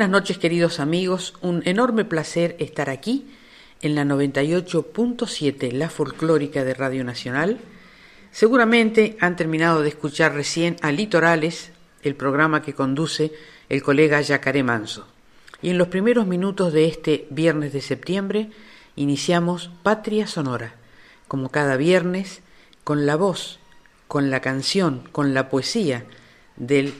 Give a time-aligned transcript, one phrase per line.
[0.00, 3.26] Buenas noches queridos amigos, un enorme placer estar aquí
[3.82, 7.58] en la 98.7, la folclórica de Radio Nacional.
[8.30, 13.32] Seguramente han terminado de escuchar recién a Litorales, el programa que conduce
[13.68, 15.06] el colega Yacaré Manso.
[15.60, 18.48] Y en los primeros minutos de este viernes de septiembre
[18.96, 20.76] iniciamos Patria Sonora,
[21.28, 22.40] como cada viernes,
[22.84, 23.58] con la voz,
[24.08, 26.06] con la canción, con la poesía
[26.56, 26.94] del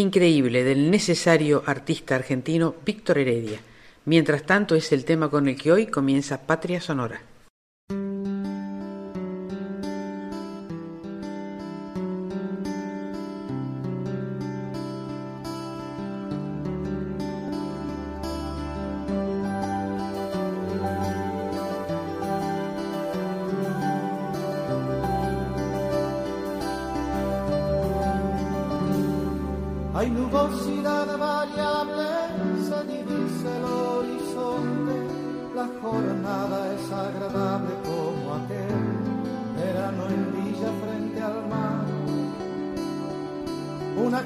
[0.00, 3.60] increíble del necesario artista argentino Víctor Heredia.
[4.04, 7.29] Mientras tanto es el tema con el que hoy comienza Patria Sonora.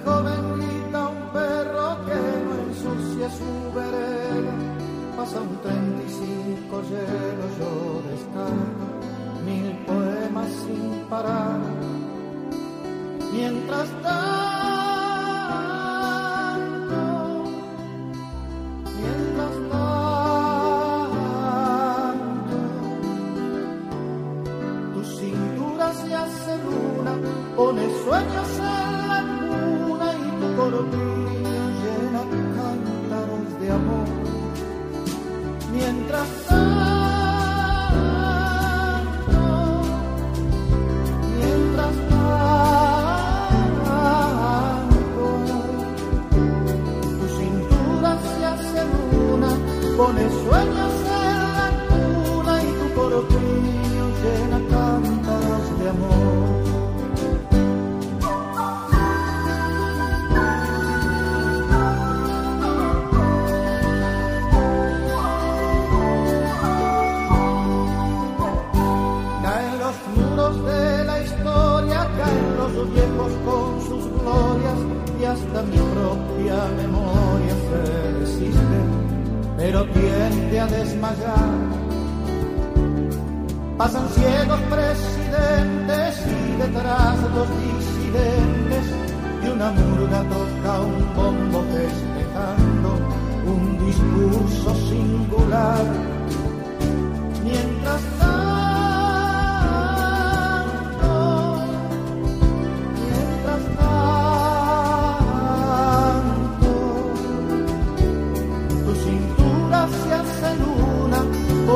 [0.04, 0.33] come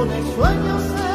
[0.06, 1.07] Mientras tanto,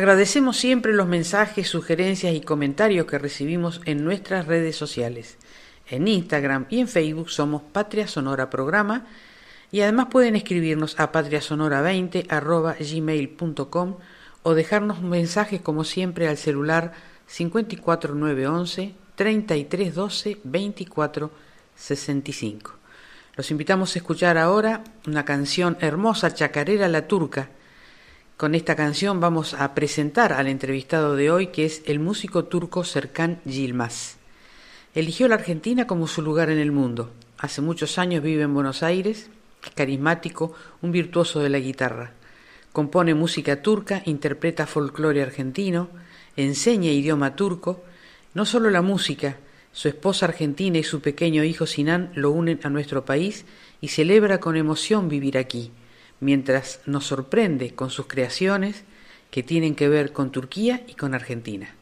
[0.00, 5.36] Agradecemos siempre los mensajes, sugerencias y comentarios que recibimos en nuestras redes sociales.
[5.90, 9.04] En Instagram y en Facebook somos Patria Sonora Programa
[9.70, 13.98] y además pueden escribirnos a patriasonora20
[14.42, 16.94] o dejarnos mensajes como siempre al celular
[17.26, 22.72] 54911 3312 2465.
[23.36, 27.50] Los invitamos a escuchar ahora una canción hermosa, Chacarera la Turca,
[28.40, 32.84] con esta canción vamos a presentar al entrevistado de hoy, que es el músico turco
[32.84, 34.16] Serkan Yilmaz.
[34.94, 37.10] Eligió la Argentina como su lugar en el mundo.
[37.36, 39.28] Hace muchos años vive en Buenos Aires,
[39.62, 42.14] es carismático, un virtuoso de la guitarra.
[42.72, 45.90] Compone música turca, interpreta folclore argentino,
[46.34, 47.84] enseña idioma turco.
[48.32, 49.36] No solo la música,
[49.70, 53.44] su esposa argentina y su pequeño hijo Sinan lo unen a nuestro país
[53.82, 55.72] y celebra con emoción vivir aquí
[56.20, 58.84] mientras nos sorprende con sus creaciones
[59.30, 61.74] que tienen que ver con Turquía y con Argentina.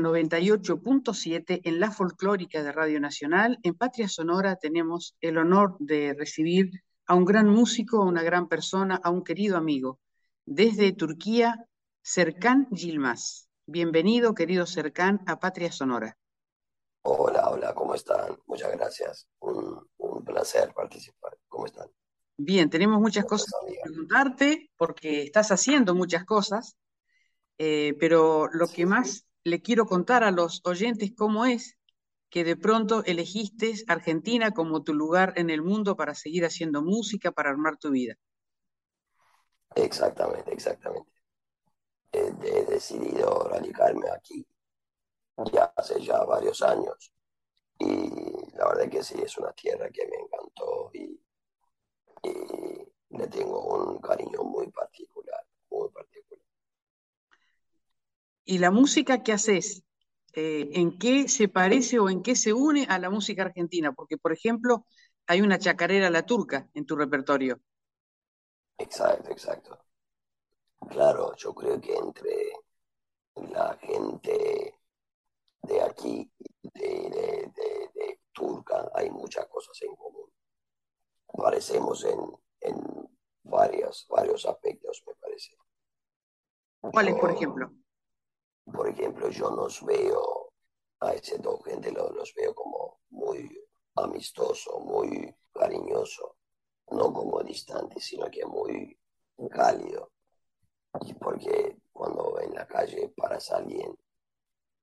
[0.00, 3.58] La 98.7 en la folclórica de Radio Nacional.
[3.62, 6.70] En Patria Sonora tenemos el honor de recibir
[7.06, 9.98] a un gran músico, a una gran persona, a un querido amigo.
[10.44, 11.66] Desde Turquía,
[12.02, 13.48] Serkan Yilmaz.
[13.66, 16.16] Bienvenido, querido Serkan, a Patria Sonora.
[17.02, 18.38] Hola, hola, ¿cómo están?
[18.46, 19.26] Muchas gracias.
[19.40, 19.86] Un,
[20.24, 21.36] placer participar.
[21.48, 21.88] ¿Cómo están?
[22.36, 26.76] Bien, tenemos muchas cosas que preguntarte porque estás haciendo muchas cosas
[27.58, 31.78] eh, pero lo que más le quiero contar a los oyentes cómo es
[32.30, 37.32] que de pronto elegiste Argentina como tu lugar en el mundo para seguir haciendo música,
[37.32, 38.16] para armar tu vida.
[39.74, 41.10] Exactamente, exactamente.
[42.12, 42.32] He,
[42.64, 44.46] decidido radicarme aquí
[45.52, 47.12] ya hace ya varios años
[47.78, 48.10] y
[48.56, 51.20] la verdad que sí, es una tierra que me encantó y,
[52.24, 56.07] y le tengo un cariño muy particular, muy particular.
[58.48, 59.84] ¿Y la música que haces?
[60.32, 63.92] Eh, ¿En qué se parece o en qué se une a la música argentina?
[63.92, 64.86] Porque, por ejemplo,
[65.26, 67.60] hay una chacarera la turca en tu repertorio.
[68.78, 69.78] Exacto, exacto.
[70.88, 72.52] Claro, yo creo que entre
[73.52, 74.80] la gente
[75.64, 80.32] de aquí, de, de, turca, hay muchas cosas en común.
[81.26, 82.18] Parecemos en,
[83.42, 85.54] varios aspectos, me parece.
[86.80, 87.70] ¿Cuáles, por ejemplo?
[88.78, 90.52] Por ejemplo, yo nos veo
[91.00, 93.60] a ese dos gente, los, veo como muy
[93.96, 96.36] amistoso, muy cariñoso,
[96.92, 98.96] no como distante, sino que muy
[99.50, 100.12] cálido.
[101.00, 103.98] Y porque cuando en la calle paras a alguien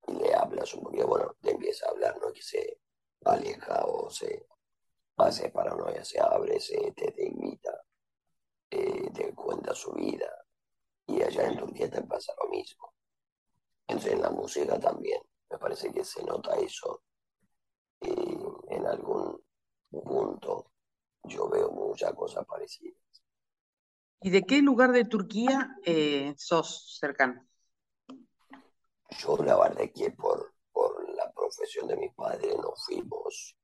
[0.07, 2.81] y le hablas un poquito, bueno, te empieza a hablar, no que se
[3.23, 4.45] aleja o se
[5.15, 7.81] hace paranoia, se abre, se te, invita,
[8.71, 10.29] eh, te cuenta su vida.
[11.07, 12.94] Y allá en Turquía te pasa lo mismo
[13.87, 15.21] en la música también.
[15.49, 17.03] Me parece que se nota eso.
[18.01, 18.11] Y
[18.69, 19.41] en algún
[19.89, 20.71] punto
[21.23, 22.99] yo veo muchas cosas parecidas.
[24.21, 27.45] ¿Y de qué lugar de Turquía eh, sos cercano?
[29.19, 33.55] Yo la verdad que por, por la profesión de mi padre nos fuimos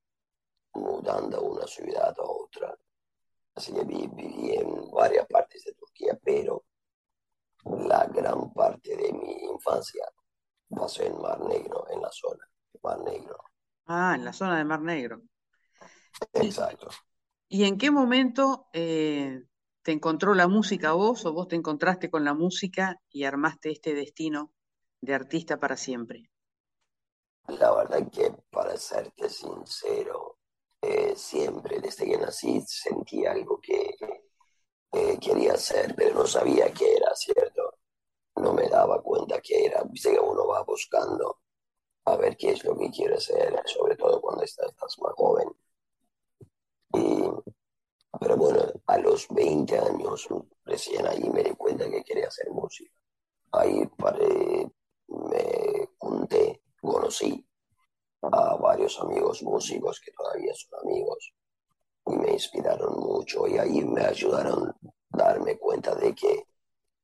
[0.74, 2.78] mudando de una ciudad a otra.
[3.56, 6.63] Así que viví en varias partes de Turquía, pero
[7.65, 10.06] la gran parte de mi infancia
[10.70, 12.48] pasé en Mar Negro, en la zona
[12.84, 13.38] Mar Negro.
[13.86, 15.22] Ah, en la zona de Mar Negro.
[16.34, 16.89] Exacto.
[17.48, 19.44] ¿Y en qué momento eh,
[19.82, 23.94] te encontró la música vos o vos te encontraste con la música y armaste este
[23.94, 24.53] destino
[25.01, 26.30] de artista para siempre?
[27.48, 30.38] La verdad que, para serte sincero,
[30.82, 33.96] eh, siempre desde que nací sentí algo que
[34.94, 37.40] eh, quería hacer, pero no sabía qué era, ¿cierto?
[38.35, 39.83] No me daba cuenta qué era.
[39.83, 41.39] Viste que uno va buscando
[42.05, 45.50] a ver qué es lo que quiere hacer, sobre todo cuando estás, más joven.
[48.19, 50.27] pero bueno, a los 20 años,
[50.65, 52.91] recién ahí me di cuenta que quería hacer música.
[53.51, 53.89] Ahí
[55.07, 57.45] me junté, conocí
[58.21, 61.33] a varios amigos músicos que todavía son amigos
[62.07, 66.45] y me inspiraron mucho y ahí me ayudaron a darme cuenta de que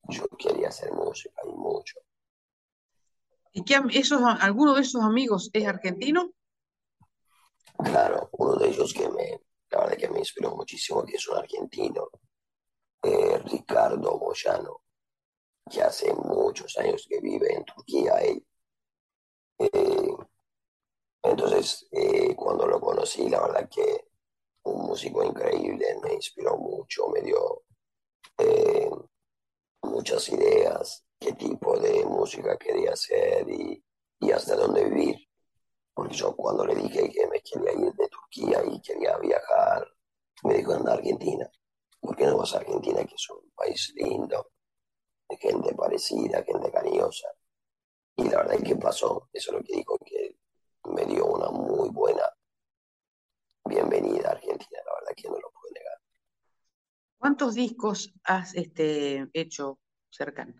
[0.09, 1.99] yo quería hacer música y mucho.
[3.53, 6.31] ¿Y qué, esos, alguno de esos amigos es argentino?
[7.77, 11.37] Claro, uno de ellos que me, la verdad que me inspiró muchísimo, que es un
[11.37, 12.09] argentino,
[13.03, 14.81] eh, Ricardo Moyano,
[15.69, 18.13] que hace muchos años que vive en Turquía.
[18.15, 18.45] Él.
[19.59, 20.15] Eh,
[21.23, 24.07] entonces, eh, cuando lo conocí, la verdad que
[24.63, 27.63] un músico increíble, me inspiró mucho, me dio
[28.37, 28.76] eh,
[29.83, 33.83] muchas ideas, qué tipo de música quería hacer y,
[34.31, 35.15] hasta dónde vivir.
[35.93, 39.87] Porque yo cuando le dije que me quería ir de Turquía y quería viajar,
[40.43, 41.49] me dijo anda a Argentina.
[41.99, 44.51] ¿Por qué no vas a Argentina, que es un país lindo,
[45.29, 47.27] de gente parecida, gente cariñosa?
[48.15, 50.35] Y la verdad es que pasó, eso es lo que dijo, que
[50.85, 52.31] me dio una muy buena
[53.65, 55.56] bienvenida a Argentina, la verdad que no lo.
[57.17, 60.53] ¿Cuántos discos has este, hecho cercano?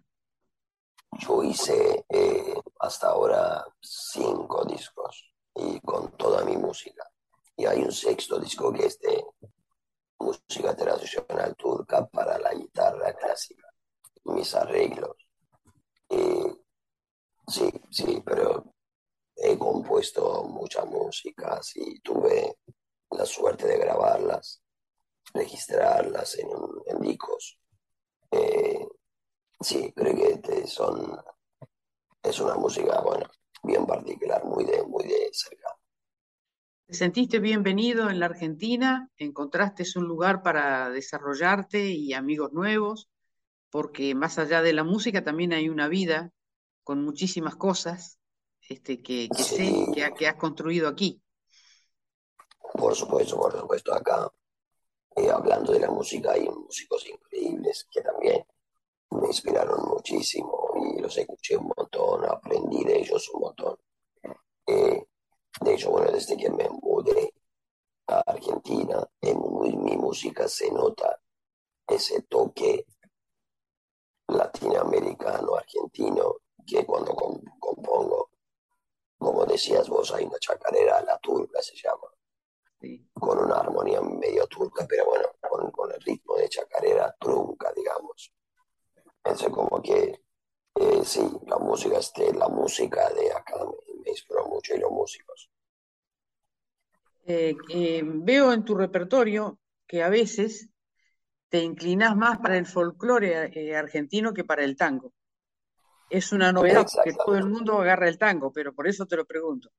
[1.19, 7.09] Yo hice eh, hasta ahora cinco discos y con toda mi música.
[7.55, 9.23] Y hay un sexto disco que es de
[10.19, 13.67] música tradicional turca para la guitarra clásica,
[14.25, 15.15] mis arreglos.
[17.47, 18.73] sí, sí, pero
[19.35, 22.57] he compuesto mucha música, y tuve
[23.11, 24.61] la suerte de grabarlas,
[25.33, 26.47] registrarlas en,
[26.87, 27.59] en discos.
[28.31, 28.87] Eh,
[29.59, 31.17] sí, creo que son,
[32.23, 33.25] es una música, bueno,
[33.63, 35.69] bien particular, muy de, muy de cerca.
[36.85, 39.09] ¿Te sentiste bienvenido en la Argentina?
[39.17, 43.09] ¿Encontraste un lugar para desarrollarte y amigos nuevos?
[43.69, 46.31] Porque más allá de la música también hay una vida
[46.83, 48.19] con muchísimas cosas
[48.61, 51.21] este, que, sé que, que has construido aquí.
[52.73, 54.31] Por supuesto, por supuesto, acá
[55.17, 58.45] eh, hablando de la música hay músicos increíbles que también
[59.09, 63.77] me inspiraron muchísimo y los escuché un montón, aprendí de ellos un montón.
[64.67, 65.07] Eh,
[65.61, 67.33] de hecho, bueno, desde que me mudé
[68.07, 71.19] a Argentina, en mi música se nota
[71.87, 72.85] ese toque
[74.27, 77.15] latinoamericano, argentino, que cuando
[77.59, 78.29] compongo,
[79.17, 82.07] como decías vos, hay una chacarera, la turca se llama,
[83.13, 85.27] con una armonía medio turca, pero bueno,
[85.71, 88.31] con, el ritmo de chacarera trunca, digamos.
[89.23, 90.23] Entonces como que
[90.75, 93.55] eh, sí, la música, este, la música de acá
[94.03, 95.49] me, inspiró mucho y los músicos.
[97.25, 100.69] Eh, eh, veo en tu repertorio que a veces
[101.49, 105.13] te inclinas más para el folclore argentino que para el tango.
[106.09, 109.25] Es una novedad que todo el mundo agarra el tango, pero por eso te lo
[109.25, 109.69] pregunto.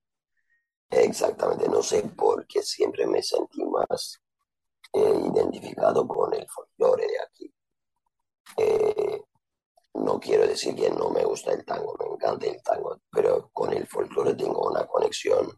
[0.91, 4.21] Exactamente, no sé por qué siempre me sentí más
[4.95, 7.55] eh, identificado con el folclore de aquí.
[8.57, 9.23] Eh,
[9.95, 13.73] no quiero decir que no me gusta el tango, me encanta el tango, pero con
[13.73, 15.51] el folclore tengo una conexión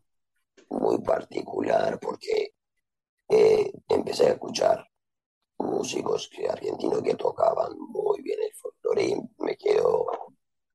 [0.70, 2.54] muy particular porque
[3.28, 4.86] eh, empecé a escuchar
[5.58, 10.06] músicos argentinos que tocaban muy bien el folclore y me quedo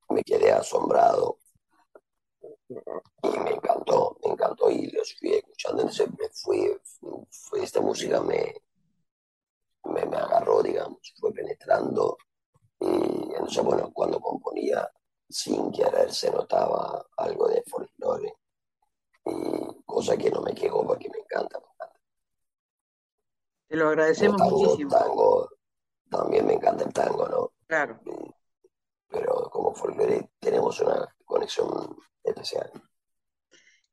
[0.09, 1.39] me quedé asombrado
[2.67, 8.55] y me encantó, me encantó y los fui escuchando, entonces me fui, esta música me,
[9.83, 12.17] me, agarró, digamos, fue penetrando
[12.79, 12.85] y
[13.33, 14.89] entonces, bueno, cuando componía
[15.29, 18.33] sin querer se notaba algo de folclore
[19.25, 21.99] y cosa que no me quejó porque me encanta, me encanta.
[23.67, 24.91] Te lo agradecemos muchísimo.
[24.91, 25.49] Tango,
[26.09, 27.51] también me encanta el tango, ¿no?
[27.67, 27.99] Claro
[29.07, 32.71] pero como folclore tenemos una conexión especial.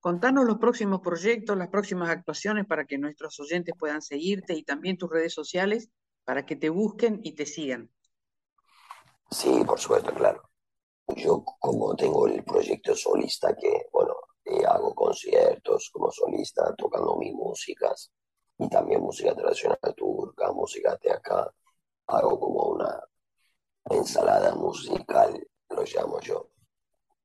[0.01, 4.99] Contanos los próximos proyectos, las próximas actuaciones para que nuestros oyentes puedan seguirte y también
[4.99, 5.91] tus redes sociales
[6.25, 7.91] para que te busquen y te sigan.
[9.31, 10.43] Sí, por supuesto, claro.
[11.17, 17.33] Yo como tengo el proyecto solista que, bueno, eh, hago conciertos como solista tocando mis
[17.33, 18.13] músicas
[18.59, 21.49] y también música tradicional turca, música de acá,
[22.09, 23.01] hago como una
[23.85, 26.51] ensalada musical, lo llamo yo,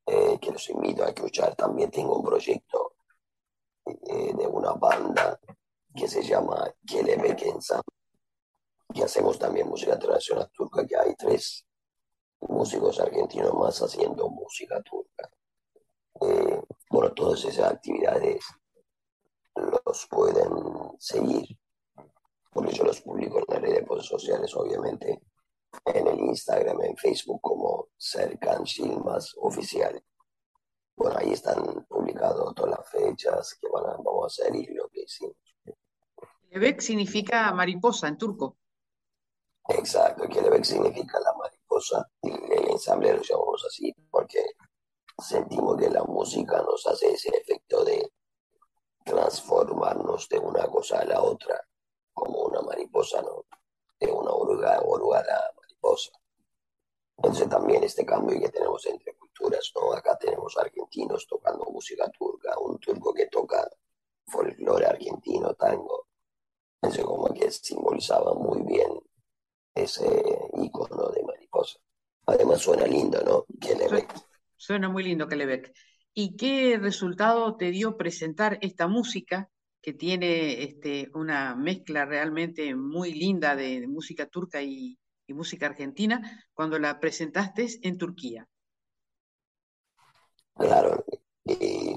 [0.06, 1.56] eh, que los invito a escuchar.
[1.56, 2.96] También tengo un proyecto
[3.86, 5.40] eh, de una banda
[5.96, 7.82] que se llama Kelebek Ensam,
[8.94, 11.66] que hacemos también música tradicional turca, que hay tres
[12.42, 15.30] músicos argentinos más haciendo música turca.
[16.22, 18.46] Eh, bueno, todas esas actividades
[19.56, 20.50] los pueden
[21.00, 21.58] seguir,
[22.52, 25.22] porque yo los publico en las redes sociales, obviamente,
[25.86, 30.04] en el Instagram, en Facebook como Cercan Silmas Oficial.
[30.96, 34.88] Bueno, ahí están publicadas todas las fechas que van a, vamos a hacer y lo
[34.90, 35.36] que hicimos.
[36.50, 38.58] Kelebek significa mariposa en turco.
[39.70, 44.44] Exacto, Kelebek significa la mariposa y el ensamble lo llamamos así porque
[45.20, 48.12] sentimos que la música nos hace ese efecto de
[49.04, 51.62] transformarnos de una cosa a la otra,
[52.14, 53.46] como una mariposa, ¿no?
[54.00, 55.52] De una oruga, oruga a la
[57.18, 59.94] entonces también este cambio que tenemos entre culturas, ¿no?
[59.94, 63.68] Acá tenemos argentinos tocando música turca, un turco que toca
[64.28, 66.08] folclore argentino, tango.
[66.82, 69.00] Entonces como que simbolizaba muy bien
[69.74, 70.06] ese
[70.62, 71.80] icono de mariposa.
[72.28, 73.46] Además suena lindo, ¿no?
[73.60, 74.14] Kelebek.
[74.56, 75.74] Suena muy lindo Kelebek.
[76.14, 79.50] ¿Y qué resultado te dio presentar esta música
[79.82, 86.48] que tiene este, una mezcla realmente muy linda de música turca y, y música argentina
[86.54, 88.48] cuando la presentaste en Turquía.
[90.56, 91.06] Claro,
[91.44, 91.96] y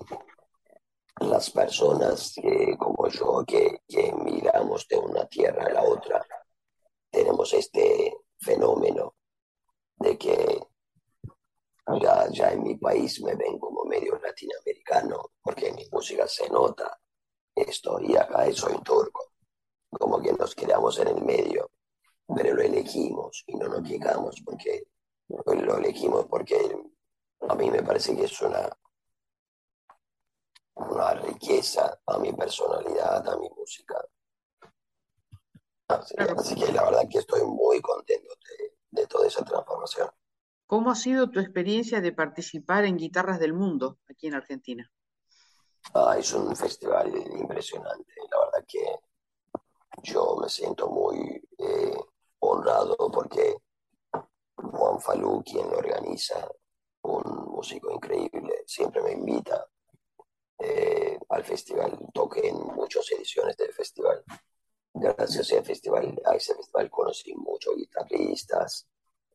[1.21, 2.35] las personas
[2.79, 6.27] como yo que, que miramos de una tierra a la otra,
[7.11, 9.15] tenemos este fenómeno
[9.97, 10.61] de que
[12.01, 16.49] ya, ya en mi país me ven como medio latinoamericano, porque en mi música se
[16.49, 16.99] nota.
[17.55, 19.33] Esto, y acá soy turco,
[19.91, 21.71] como que nos quedamos en el medio
[22.35, 24.87] pero lo elegimos y no nos quejamos porque
[25.29, 26.57] lo elegimos porque
[27.49, 28.69] a mí me parece que es una,
[30.75, 33.97] una riqueza a mi personalidad, a mi música.
[35.89, 38.29] Así, que la verdad que estoy muy contento
[38.93, 40.09] de, toda esa transformación.
[40.67, 44.89] ¿Cómo ha sido tu experiencia de participar en Guitarras del Mundo aquí en Argentina?
[45.95, 48.13] Ah, es un festival impresionante.
[48.31, 48.85] La verdad que
[50.05, 52.00] yo me siento muy eh,
[53.13, 53.57] porque
[54.57, 56.49] Juan Falú, quien lo organiza,
[57.03, 59.67] un músico increíble, siempre me invita
[60.59, 64.23] eh, al festival, toqué en muchas ediciones del festival.
[64.93, 68.87] Gracias a, festival, a ese festival conocí muchos guitarristas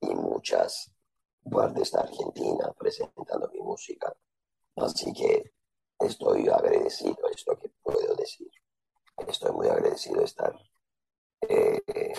[0.01, 0.91] y muchas
[1.49, 4.15] partes de Argentina presentando mi música.
[4.75, 5.53] Así que
[5.99, 8.51] estoy agradecido, es lo que puedo decir.
[9.27, 10.53] Estoy muy agradecido de estar
[11.41, 12.13] eh,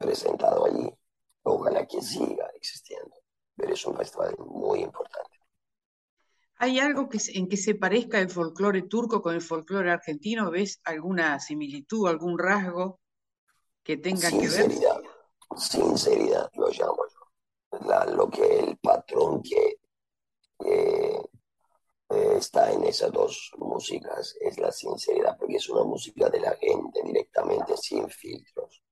[0.00, 0.90] presentado allí.
[1.42, 3.14] Ojalá que siga existiendo,
[3.54, 5.38] pero es un festival muy importante.
[6.56, 10.50] ¿Hay algo que, en que se parezca el folclore turco con el folclore argentino?
[10.50, 13.00] ¿Ves alguna similitud, algún rasgo
[13.82, 14.70] que tenga que ver?
[15.56, 18.14] Sinceridad, lo llamo yo.
[18.14, 19.80] lo que el patrón que
[20.64, 21.22] eh,
[22.36, 27.02] está en esas dos músicas es la sinceridad, porque es una música de la gente
[27.02, 28.82] directamente, sin filtros.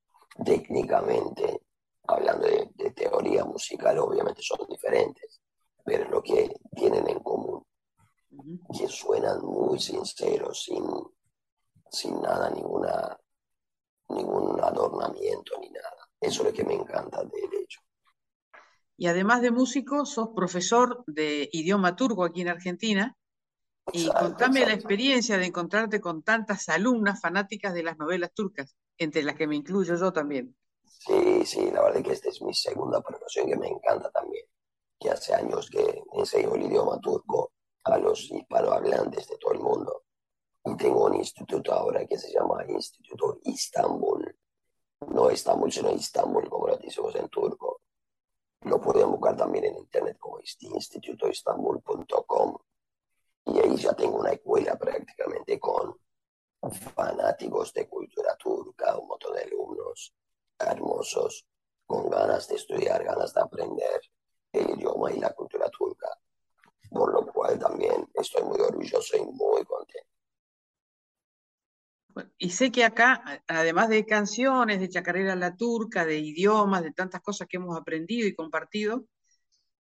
[0.44, 1.62] Técnicamente,
[2.07, 5.40] hablando de, de teoría musical, obviamente son diferentes,
[5.85, 7.64] pero lo que tienen en común,
[8.77, 10.85] que suenan muy sinceros, sin,
[11.90, 13.18] sin nada, ninguna,
[14.11, 16.09] ningún adornamiento ni nada.
[16.20, 17.81] Eso es lo que me encanta del hecho.
[18.96, 23.16] Y además de músico, sos profesor de idioma turco aquí en Argentina.
[23.92, 29.22] Y contame la experiencia de encontrarte con tantas alumnas fanáticas de las novelas turcas, entre
[29.22, 30.57] las que me incluyo yo también.
[30.85, 34.44] Sí, sí, la verdad es que esta es mi segunda profesión que me encanta también
[34.98, 37.53] que hace años que enseño el idioma turco
[37.85, 40.05] a los hispanohablantes de todo el mundo.
[40.64, 44.37] Y tengo un instituto ahora que se llama Instituto Istanbul.
[45.07, 47.83] No Estambul, sino Istanbul, como lo decimos en turco.
[48.62, 52.59] Lo pueden buscar también en internet como institutoistanbul.com.
[53.48, 55.96] Y ahí ya tengo una escuela prácticamente con
[56.94, 60.14] fanáticos de cultura turca, un montón de alumnos
[60.58, 61.46] hermosos,
[61.87, 64.00] con ganas de estudiar, ganas de aprender
[64.52, 66.08] el idioma y la cultura turca,
[66.90, 70.08] por lo cual también estoy muy orgulloso y muy contento.
[72.37, 77.20] Y sé que acá, además de canciones, de chacarera la turca, de idiomas, de tantas
[77.20, 79.04] cosas que hemos aprendido y compartido,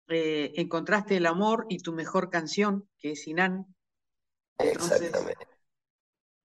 [0.08, 3.66] eh, encontraste el amor y tu mejor canción, que es Sinan.
[4.58, 5.36] Exactamente.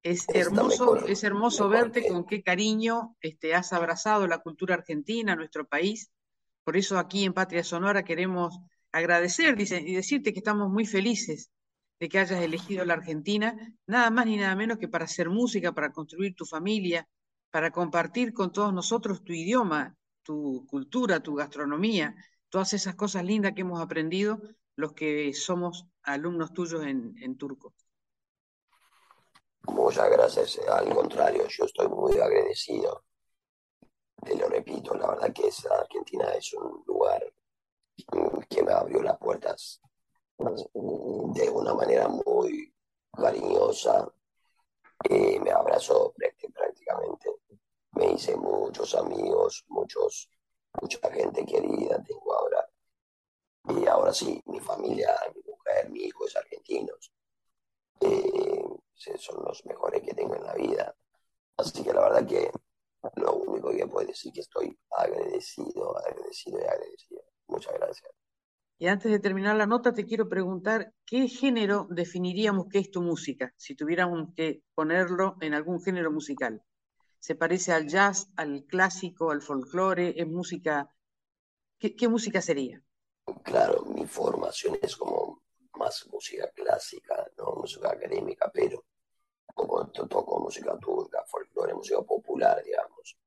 [0.02, 5.66] Es hermoso, es hermoso verte con qué cariño este, has abrazado la cultura argentina, nuestro
[5.66, 6.10] país,
[6.64, 8.58] por eso aquí en Patria Sonora queremos
[8.92, 11.50] agradecer y decirte que estamos muy felices
[11.98, 13.54] de que hayas elegido la Argentina,
[13.86, 17.06] nada más ni nada menos que para hacer música, para construir tu familia,
[17.50, 22.14] para compartir con todos nosotros tu idioma, tu cultura, tu gastronomía,
[22.50, 24.40] todas esas cosas lindas que hemos aprendido
[24.76, 27.74] los que somos alumnos tuyos en, en turco.
[29.62, 33.04] Muchas gracias, al contrario, yo estoy muy agradecido
[34.22, 37.22] te lo repito, la verdad que Argentina es un lugar
[38.48, 39.80] que me abrió las puertas
[40.38, 42.74] de una manera muy
[43.12, 44.12] cariñosa.
[45.08, 46.12] me abrazó
[46.52, 47.30] prácticamente.
[47.92, 50.30] Me hice muchos amigos, muchos,
[50.80, 52.68] mucha gente querida tengo ahora.
[53.68, 57.12] Y ahora sí, mi familia, mi mujer, mi hijo es argentinos.
[58.00, 58.62] Eh,
[59.18, 60.94] son los mejores que tengo en la vida.
[61.56, 62.50] Así que la verdad que
[63.16, 67.22] lo único que puedo decir que estoy agradecido, agradecido y agradecido.
[67.46, 68.10] Muchas gracias.
[68.78, 73.02] Y antes de terminar la nota, te quiero preguntar, ¿qué género definiríamos que es tu
[73.02, 73.52] música?
[73.56, 76.62] Si tuviéramos que ponerlo en algún género musical.
[77.20, 80.14] ¿Se parece al jazz, al clásico, al folclore?
[80.16, 80.88] ¿Es música?
[81.78, 82.82] ¿Qué, qué música sería?
[83.44, 85.42] Claro, mi formación es como
[85.74, 88.84] más música clásica, no música académica, pero
[89.54, 93.18] como toco música turca, folclore, música popular, digamos.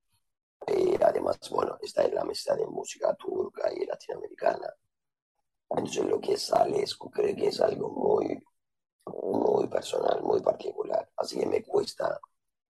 [0.66, 4.74] Eh, además, bueno, está en la mesa de música turca y latinoamericana.
[5.70, 8.44] Entonces lo que sale es, creo que es algo muy,
[9.06, 11.12] muy personal, muy particular.
[11.18, 12.20] Así que me cuesta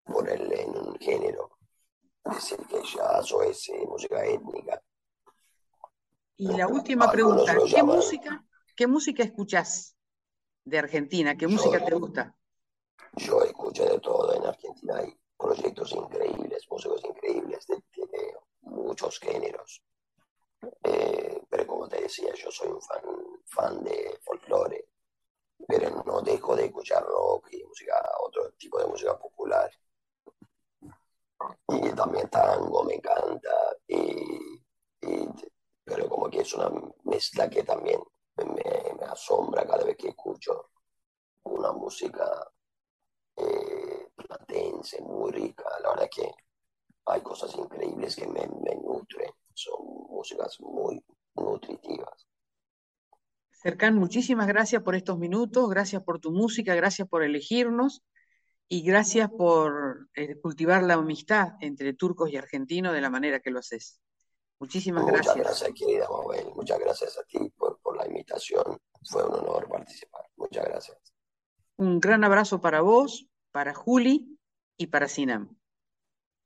[0.04, 1.58] ponerle en un género,
[2.26, 4.82] decir que jazz o es eh, música étnica.
[6.38, 9.96] Y la última pregunta, ¿qué música, ¿qué música escuchas
[10.66, 11.38] de Argentina?
[11.38, 12.36] ¿Qué música te gusta?
[13.18, 17.84] Yo escucho de todo en Argentina, hay proyectos increíbles, músicos increíbles de,
[18.62, 19.84] muchos géneros.
[20.84, 23.02] Eh, pero como te decía, yo soy un fan,
[23.46, 24.88] fan de folclore,
[25.68, 27.94] pero no dejo de escuchar rock y música,
[28.26, 29.70] otro tipo de música popular.
[31.68, 33.50] Y también tango me encanta,
[35.86, 36.72] pero como que es una
[37.04, 38.00] mezcla que también
[38.38, 40.70] me, me asombra cada vez que escucho
[41.44, 42.52] una música
[43.36, 45.66] eh, platense, muy rica.
[45.82, 46.32] La verdad que
[47.06, 49.32] hay cosas increíbles que me, me nutren.
[49.54, 49.76] Son
[50.10, 51.04] músicas muy
[51.36, 52.28] nutritivas.
[53.52, 58.04] Cercan, muchísimas gracias por estos minutos, gracias por tu música, gracias por elegirnos
[58.74, 63.52] y gracias por eh, cultivar la amistad entre turcos y argentinos de la manera que
[63.52, 64.02] lo haces.
[64.58, 65.36] Muchísimas gracias.
[65.36, 66.48] Muchas gracias, querida Mabel.
[66.56, 68.82] Muchas gracias a ti por, por la invitación.
[69.04, 70.26] Fue un honor participar.
[70.38, 70.98] Muchas gracias.
[71.78, 74.40] Un gran abrazo para vos, para Juli
[74.76, 75.56] y para Sinam.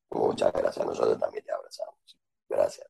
[0.09, 0.85] Muchas gracias.
[0.85, 2.19] Nosotros también te abrazamos.
[2.49, 2.87] Gracias.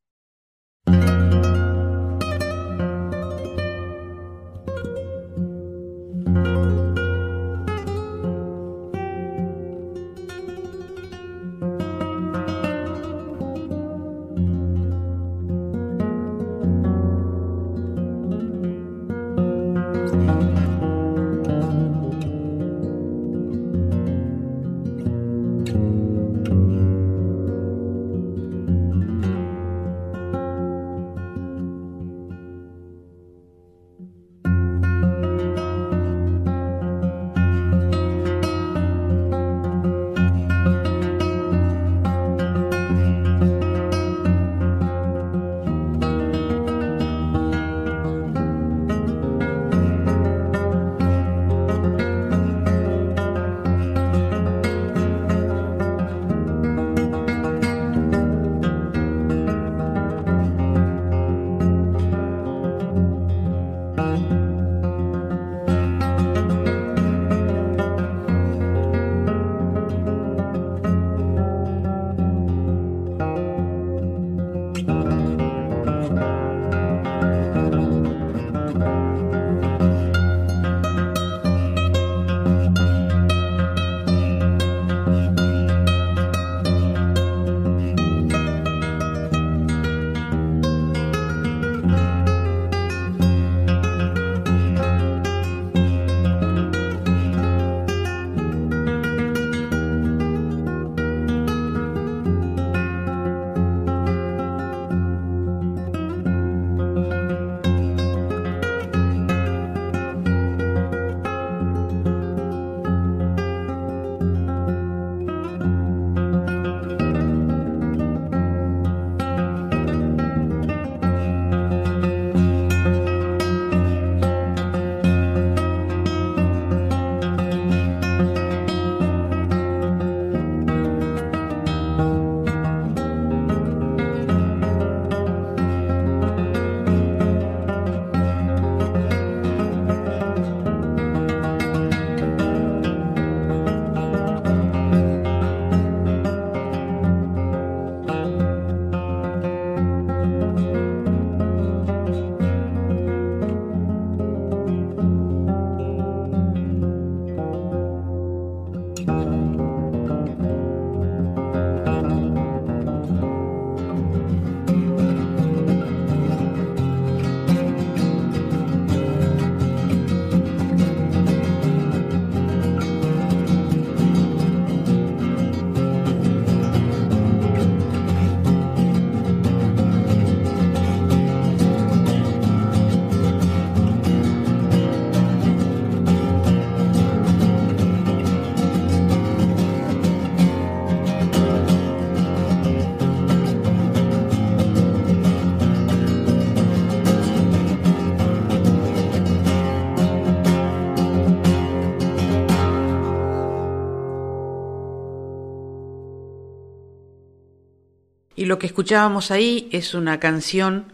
[208.48, 210.86] Lo que escuchábamos ahí es una canción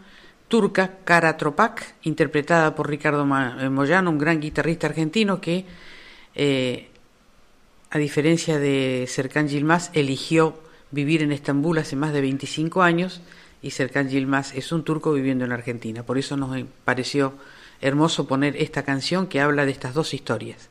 [0.48, 5.64] turca, Cara Tropak, interpretada por Ricardo eh, Moyano, un gran guitarrista argentino que,
[6.34, 6.88] eh,
[7.90, 10.58] a diferencia de Serkan Yilmaz, eligió
[10.90, 13.20] vivir en Estambul hace más de 25 años
[13.62, 16.02] y Serkan Yilmaz es un turco viviendo en Argentina.
[16.02, 17.34] Por eso nos pareció
[17.80, 20.70] hermoso poner esta canción que habla de estas dos historias.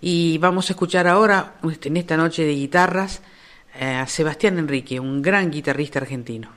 [0.00, 3.31] Y vamos a escuchar ahora, en esta noche de guitarras, eh,
[3.80, 6.50] a Sebastián Enrique, un gran guitarrista argentino.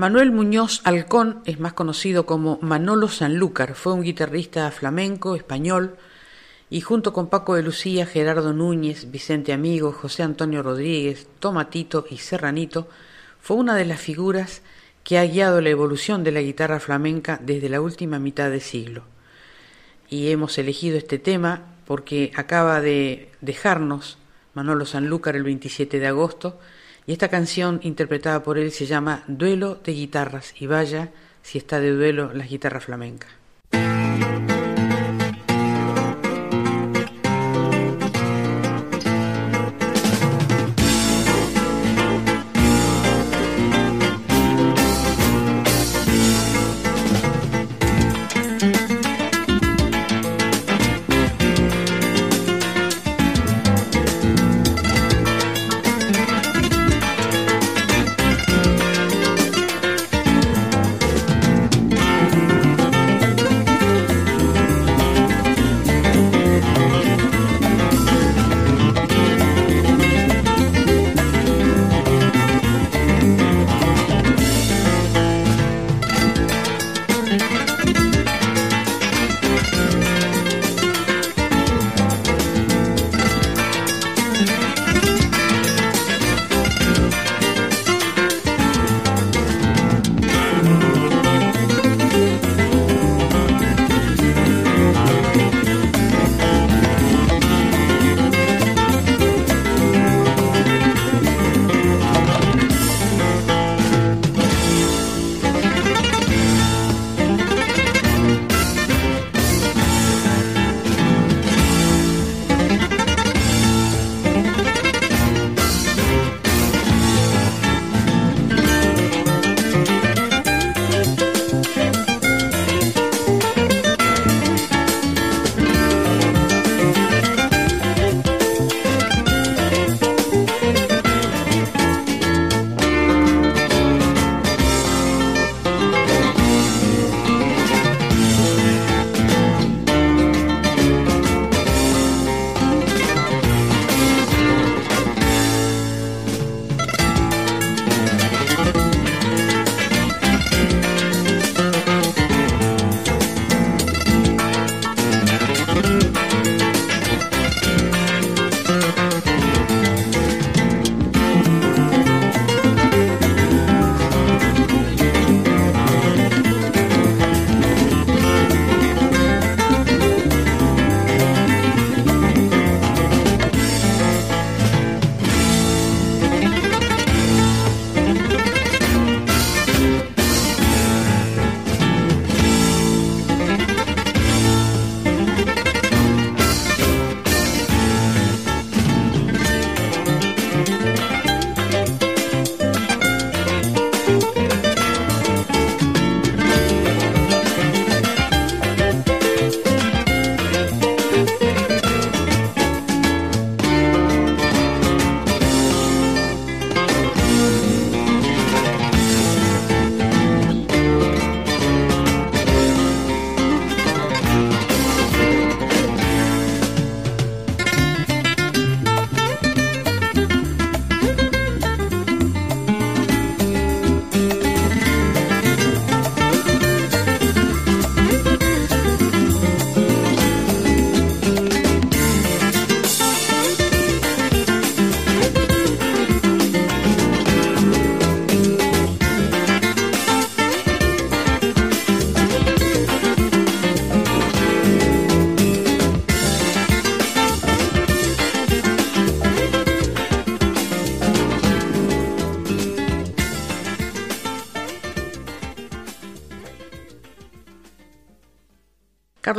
[0.00, 5.98] Manuel Muñoz Alcón es más conocido como Manolo Sanlúcar, fue un guitarrista flamenco español
[6.70, 12.16] y junto con Paco de Lucía, Gerardo Núñez, Vicente Amigo, José Antonio Rodríguez, Tomatito y
[12.16, 12.88] Serranito,
[13.42, 14.62] fue una de las figuras
[15.04, 19.02] que ha guiado la evolución de la guitarra flamenca desde la última mitad de siglo.
[20.08, 24.16] Y hemos elegido este tema porque acaba de dejarnos
[24.54, 26.58] Manolo Sanlúcar el 27 de agosto
[27.06, 31.10] y esta canción interpretada por él se llama Duelo de guitarras y vaya
[31.42, 33.26] si está de duelo la guitarra flamenca.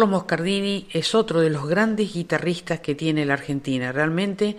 [0.02, 4.58] Carlos Moscardini es otro de los grandes guitarristas que tiene la Argentina, realmente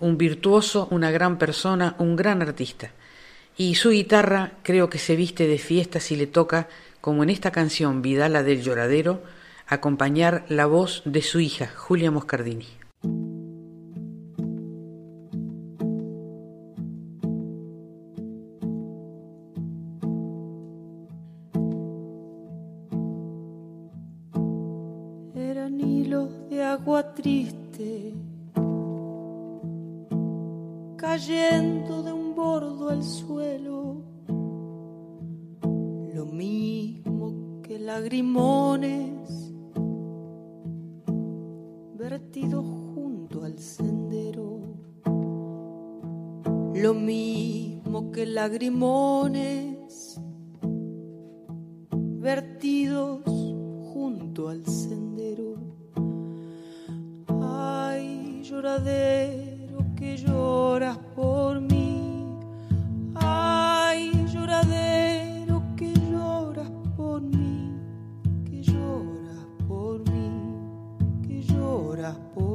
[0.00, 2.90] un virtuoso, una gran persona, un gran artista.
[3.56, 6.66] Y su guitarra creo que se viste de fiesta si le toca,
[7.00, 9.22] como en esta canción Vidala del Lloradero,
[9.68, 12.79] acompañar la voz de su hija, Julia Moscardini.
[33.02, 34.02] suelo,
[36.14, 39.52] lo mismo que lagrimones
[41.96, 44.60] vertidos junto al sendero,
[46.74, 50.20] lo mismo que lagrimones
[52.20, 53.22] vertidos
[53.92, 55.54] junto al sendero.
[57.42, 61.79] Ay, lloradero que lloras por mí.
[63.32, 67.72] Ay, lloradero que lloras por mí,
[68.44, 70.30] que lloras por mí,
[71.22, 72.49] que lloras por.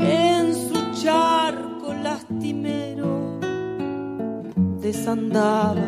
[0.00, 3.38] en su charco lastimero
[4.80, 5.81] desandaba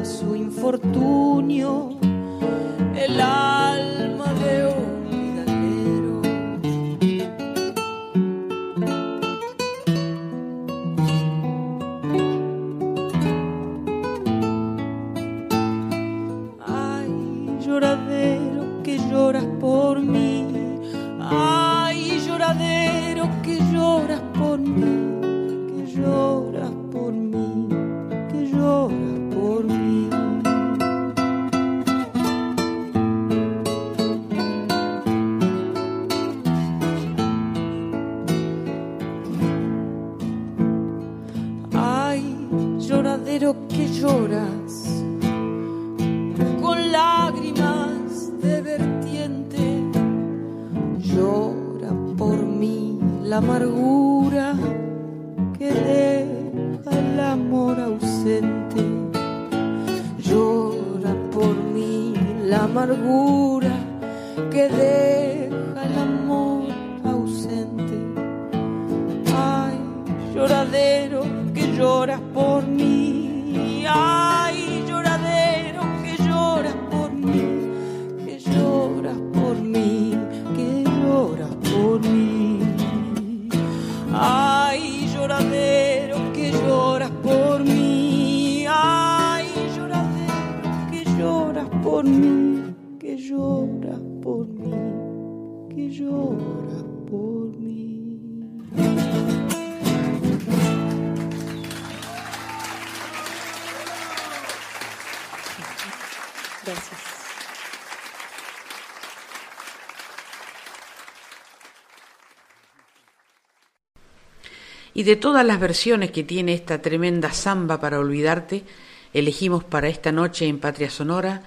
[115.04, 118.64] De todas las versiones que tiene esta tremenda samba para olvidarte,
[119.12, 121.42] elegimos para esta noche en Patria Sonora,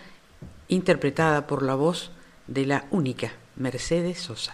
[0.67, 2.11] interpretada por la voz
[2.45, 4.53] de la única Mercedes Sosa.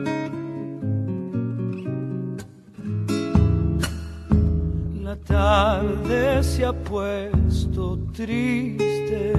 [5.11, 9.33] La tarde se ha puesto triste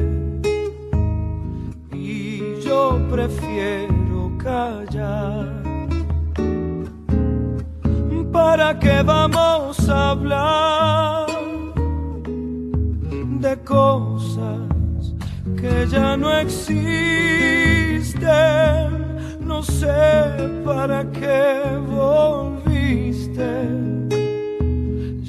[1.90, 5.48] y yo prefiero callar.
[8.30, 11.26] ¿Para qué vamos a hablar
[13.40, 15.14] de cosas
[15.58, 18.20] que ya no existen?
[19.40, 24.01] No sé para qué volviste.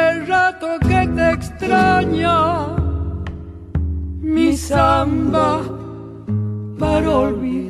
[0.00, 2.76] hace rato que te extraña
[4.20, 5.62] mi samba
[6.78, 7.69] para olvidar.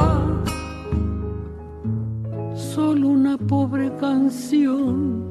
[3.51, 5.21] pobre canción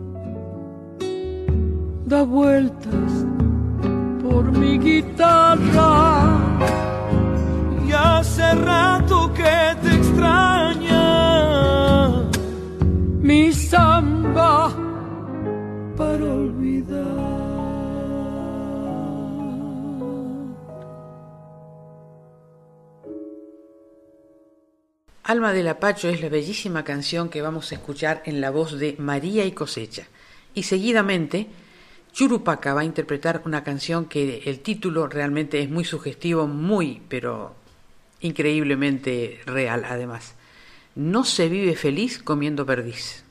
[2.05, 3.13] da vueltas
[4.23, 6.37] por mi guitarra.
[7.89, 11.05] Y hace rato que te extraña
[13.23, 14.71] mi samba
[15.97, 16.27] para
[25.31, 28.97] Alma del Apacho es la bellísima canción que vamos a escuchar en la voz de
[28.99, 30.09] María y Cosecha.
[30.55, 31.47] Y seguidamente,
[32.13, 37.55] Churupaca va a interpretar una canción que el título realmente es muy sugestivo, muy, pero
[38.19, 40.35] increíblemente real además.
[40.97, 43.23] No se vive feliz comiendo perdiz.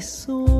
[0.00, 0.53] Cenizas de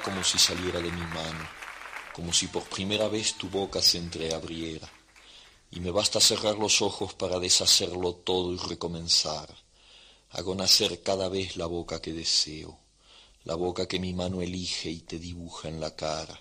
[0.00, 1.48] como si saliera de mi mano,
[2.14, 4.88] como si por primera vez tu boca se entreabriera.
[5.70, 9.48] Y me basta cerrar los ojos para deshacerlo todo y recomenzar.
[10.30, 12.78] Hago nacer cada vez la boca que deseo,
[13.44, 16.40] la boca que mi mano elige y te dibuja en la cara.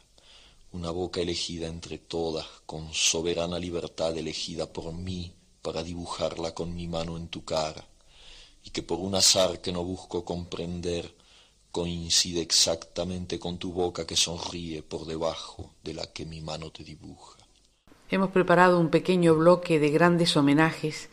[0.72, 6.88] Una boca elegida entre todas, con soberana libertad elegida por mí para dibujarla con mi
[6.88, 7.88] mano en tu cara,
[8.64, 11.14] y que por un azar que no busco comprender,
[11.72, 16.84] coincide exactamente con tu boca que sonríe por debajo de la que mi mano te
[16.84, 17.38] dibuja.
[18.09, 21.09] Hemos preparado un pequeño bloque de grandes homenajes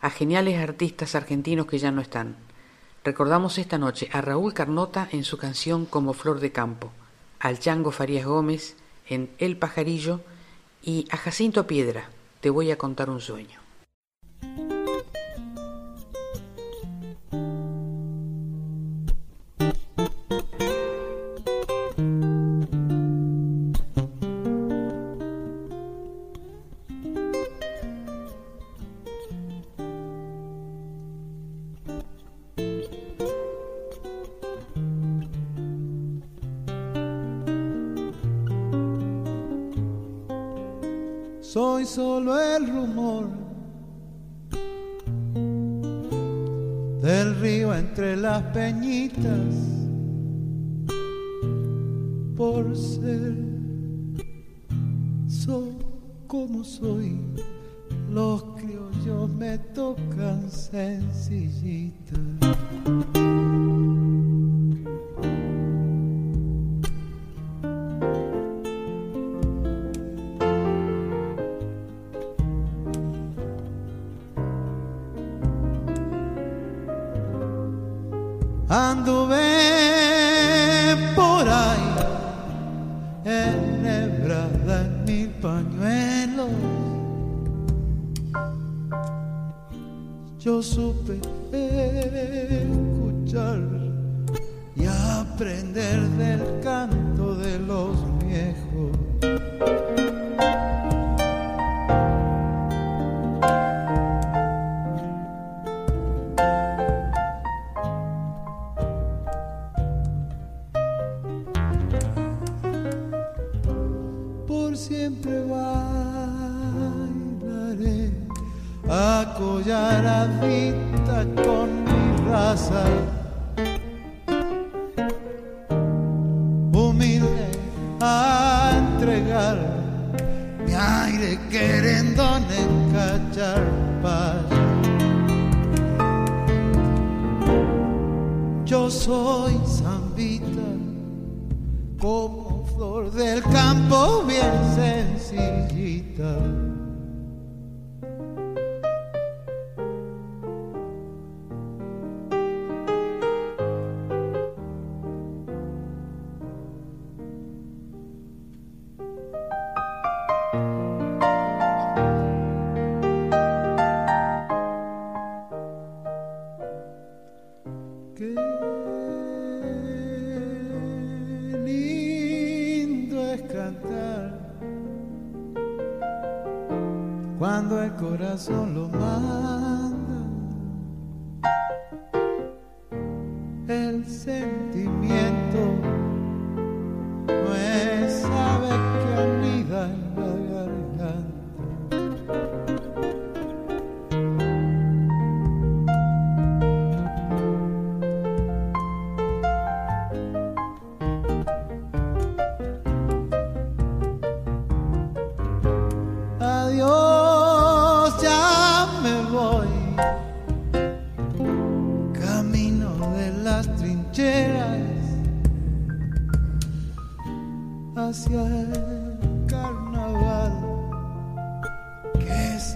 [0.00, 2.36] a geniales artistas argentinos que ya no están.
[3.02, 6.92] Recordamos esta noche a Raúl Carnota en su canción Como Flor de Campo,
[7.40, 8.76] al Chango Farías Gómez
[9.08, 10.20] en El Pajarillo
[10.82, 13.65] y a Jacinto Piedra, Te voy a contar un sueño.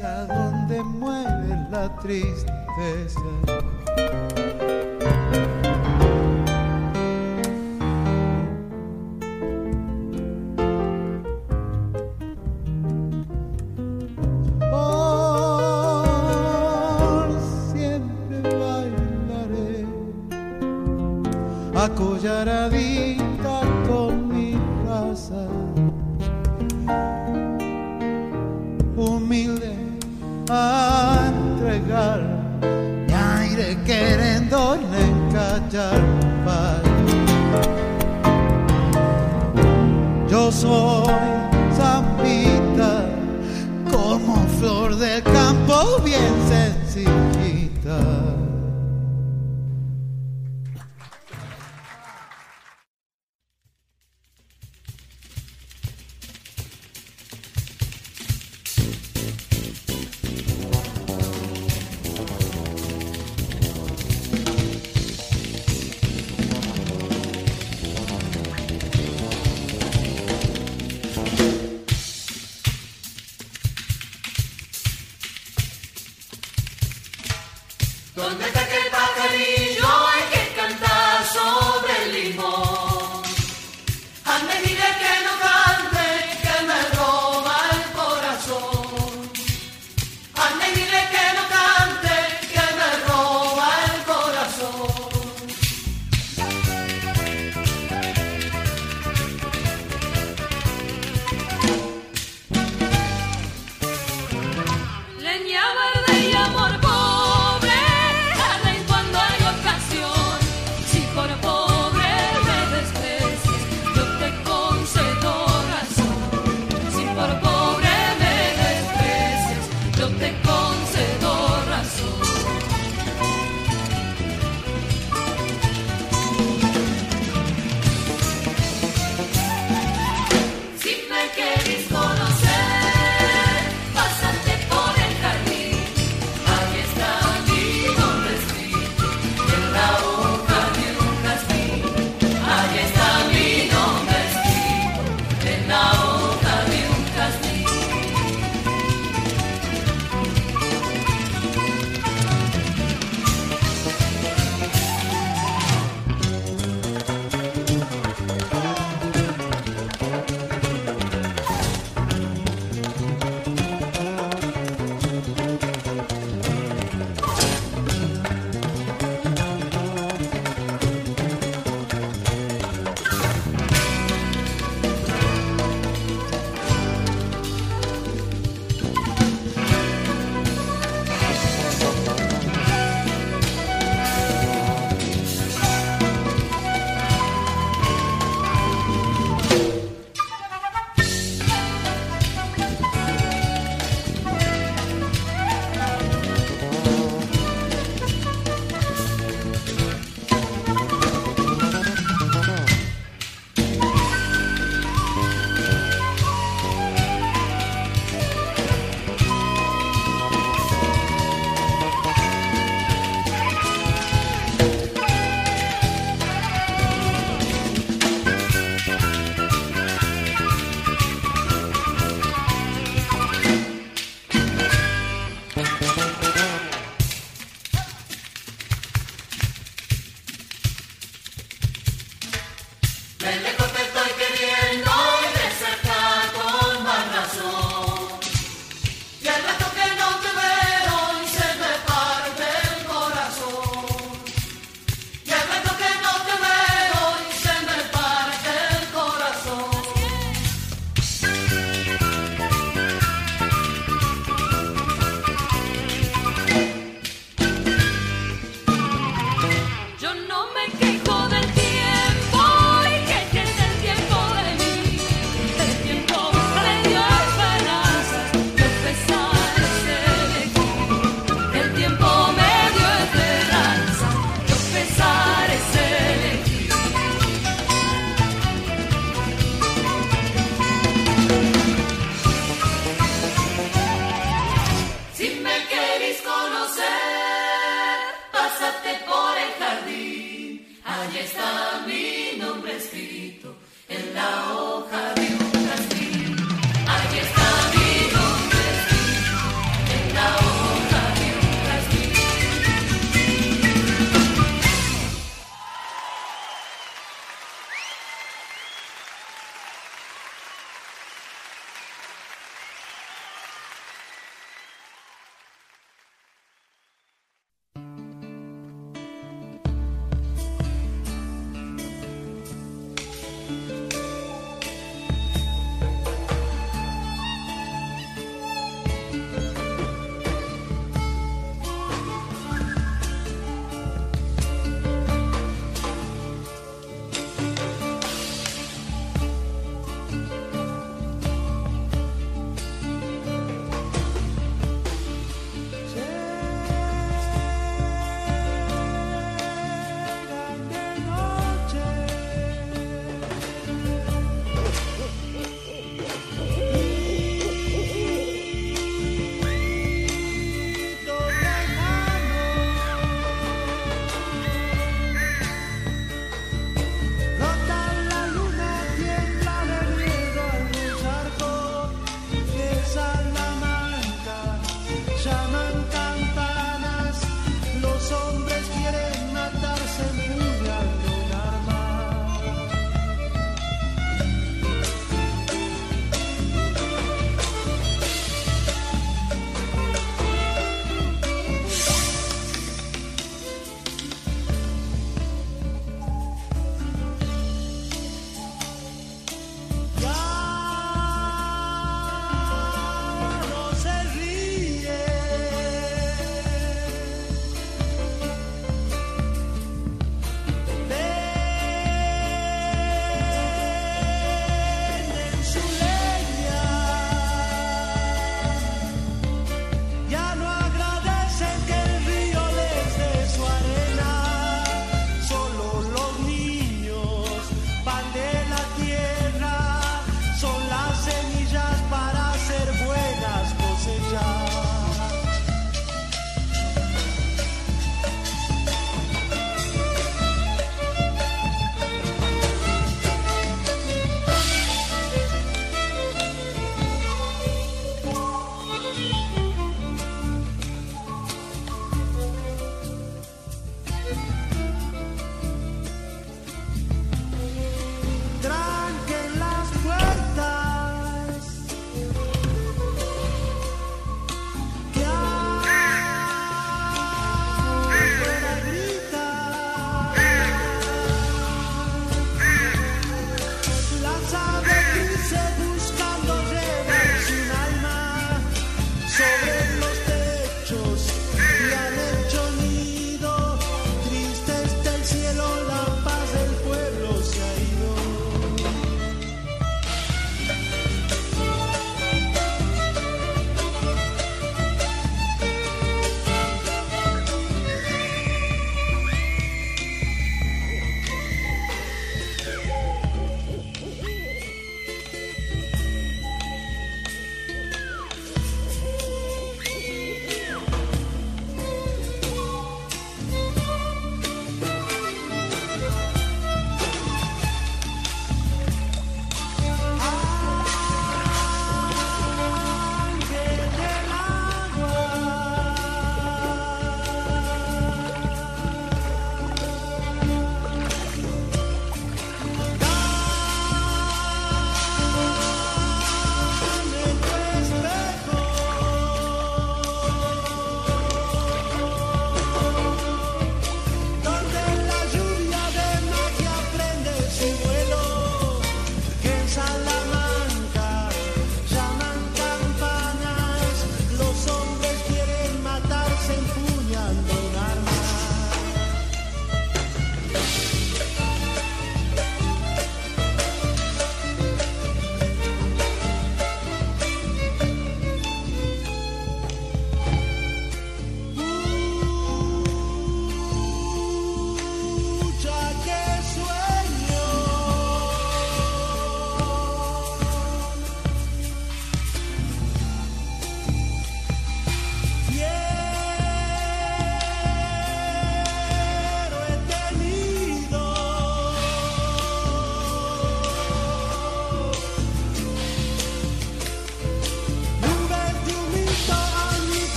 [0.00, 2.24] ¿Dónde está aquel
[2.66, 4.49] pajarillo?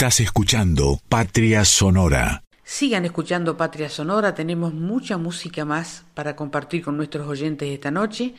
[0.00, 2.42] Estás escuchando Patria Sonora.
[2.64, 8.32] Sigan escuchando Patria Sonora, tenemos mucha música más para compartir con nuestros oyentes esta noche.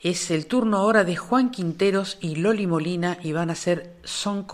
[0.00, 4.44] Es el turno ahora de Juan Quinteros y Loli Molina y van a ser Son.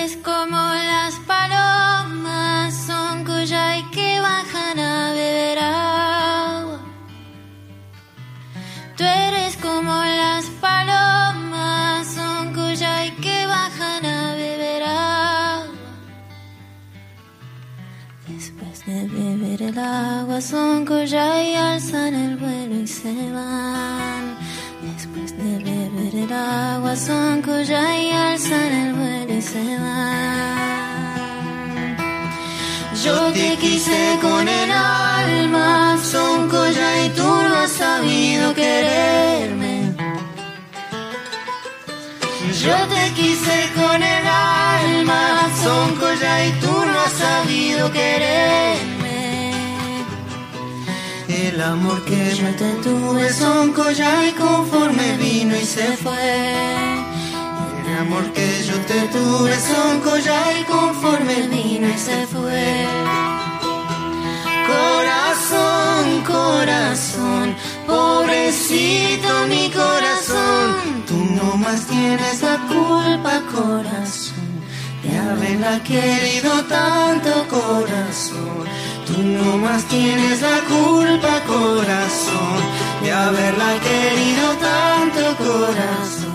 [0.00, 6.80] Tú eres como las palomas, son cuyay que bajan a beber agua.
[8.96, 15.74] Tú eres como las palomas, son cuyay que bajan a beber agua.
[18.26, 24.38] Después de beber el agua, son cuyay alzan el vuelo y se van.
[24.80, 28.79] Después de beber el agua, son cuyay alzan el y
[33.04, 39.92] Yo te quise con el alma, son colla y tú no has sabido quererme.
[42.62, 49.52] Yo te quise con el alma, son colla y tú no has sabido quererme.
[51.28, 56.69] El amor que Yo te tuve son colla y conforme vino y se fue.
[58.10, 62.86] Amor que yo te Tuve son colla y conforme vino y se fue.
[64.72, 67.54] Corazón, corazón,
[67.86, 71.04] pobrecito mi corazón.
[71.06, 74.48] Tú no más tienes la culpa, corazón,
[75.02, 78.64] de haberla querido tanto, corazón.
[79.06, 82.60] Tú no más tienes la culpa, corazón,
[83.02, 86.29] de haberla querido tanto, corazón.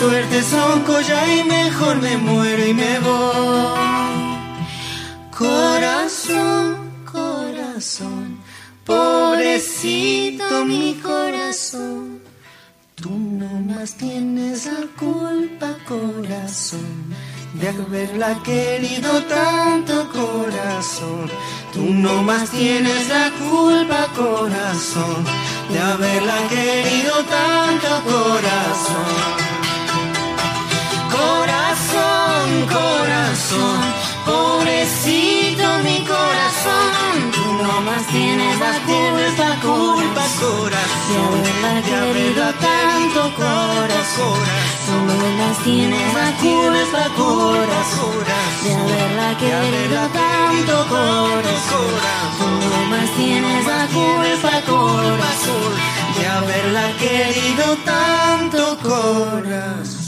[0.00, 3.80] Suerte Son colla y mejor me muero y me voy.
[5.36, 6.64] Corazón,
[7.04, 8.38] corazón,
[8.86, 12.22] pobrecito mi corazón.
[12.94, 16.92] Tú no más tienes la culpa, corazón,
[17.60, 21.30] de haberla querido tanto, corazón.
[21.74, 25.18] Tú no más tienes la culpa, corazón,
[25.70, 29.59] de haberla querido tanto, corazón.
[31.20, 33.80] Corazón, corazón,
[34.24, 37.14] pobrecito mi corazón.
[37.34, 41.10] Tú no más tienes la culpa, culpa, corazón.
[41.10, 44.40] De haberla querido tanto, corazón.
[44.86, 48.18] Tú no más tienes la culpa, corazón.
[48.64, 51.92] De haberla querido tanto, corazón.
[52.38, 55.72] Tú no más tienes la culpa, corazón.
[56.16, 59.99] De haberla querido tanto, corazón.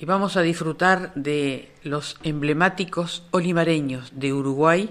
[0.00, 4.88] Y vamos a disfrutar de los emblemáticos olimareños de Uruguay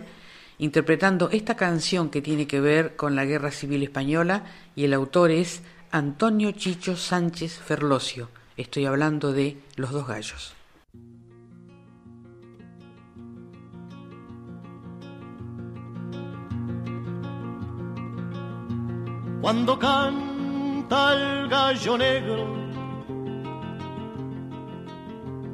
[0.60, 4.44] interpretando esta canción que tiene que ver con la Guerra Civil Española
[4.76, 8.30] y el autor es Antonio Chicho Sánchez Ferlosio.
[8.56, 10.54] Estoy hablando de Los dos gallos.
[19.42, 22.69] cuando canta el gallo negro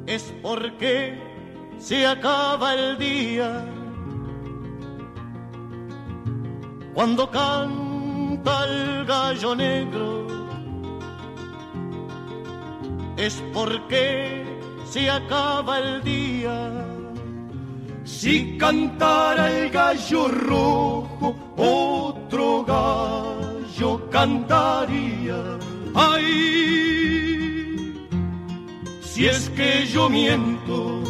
[0.06, 1.18] es porque
[1.78, 3.64] se acaba el día
[6.94, 10.26] cuando canta el gallo negro
[13.16, 14.44] es porque
[14.84, 16.70] se acaba el día.
[18.04, 25.58] Si cantara el gallo rojo, otro gallo cantaría.
[25.94, 27.25] Ay,
[29.16, 31.02] si es que yo miento,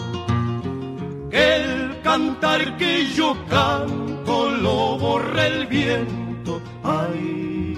[1.28, 6.62] que el cantar que yo canto lo borra el viento.
[6.84, 7.74] Ay,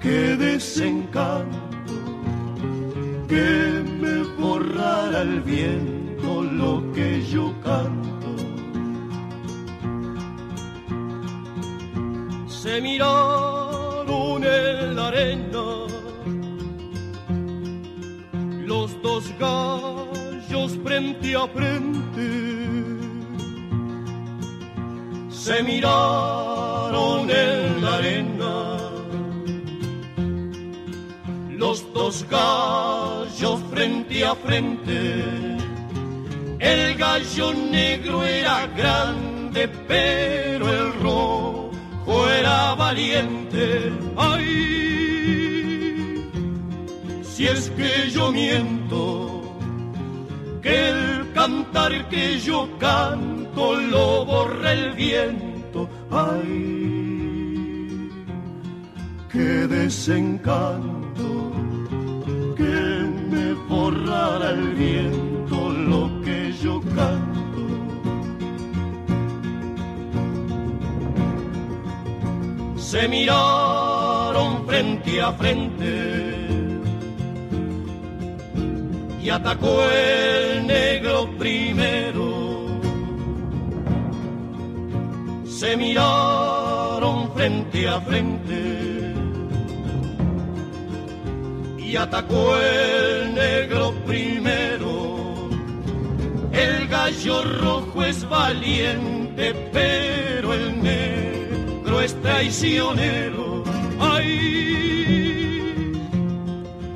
[0.00, 1.94] qué desencanto
[3.28, 8.30] que me borrara el viento lo que yo canto.
[12.48, 16.01] Se miraron en la arena
[18.72, 22.28] los dos gallos frente a frente.
[25.28, 28.54] Se miraron en la arena
[31.62, 34.98] los dos gallos frente a frente.
[36.58, 43.92] El gallo negro era grande, pero el rojo era valiente.
[44.16, 45.41] Ay,
[47.42, 49.42] si es que yo miento,
[50.62, 55.88] que el cantar que yo canto lo borra el viento.
[56.10, 58.08] Ay,
[59.32, 61.28] qué desencanto
[62.56, 62.76] que
[63.32, 67.62] me borrara el viento lo que yo canto.
[72.76, 76.41] Se miraron frente a frente
[79.22, 82.80] y atacó el negro primero.
[85.46, 89.14] Se miraron frente a frente
[91.78, 95.50] y atacó el negro primero.
[96.52, 103.62] El gallo rojo es valiente, pero el negro es traicionero.
[104.00, 105.92] Ay,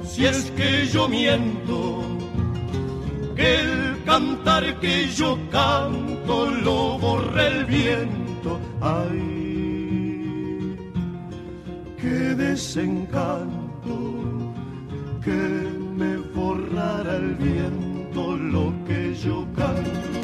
[0.04, 2.15] si es que yo miento,
[3.36, 8.58] que el cantar que yo canto lo borra el viento.
[8.80, 10.76] Ay,
[12.00, 13.96] qué desencanto
[15.22, 15.40] que
[16.00, 20.20] me borrara el viento lo que yo canto.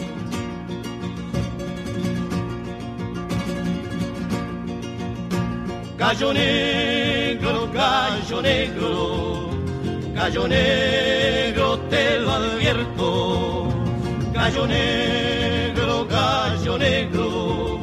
[5.98, 9.50] Gallo negro, gallo negro,
[10.14, 11.51] gallo negro,
[11.92, 13.68] te lo advierto.
[14.32, 17.78] Gallo negro, gallo negro,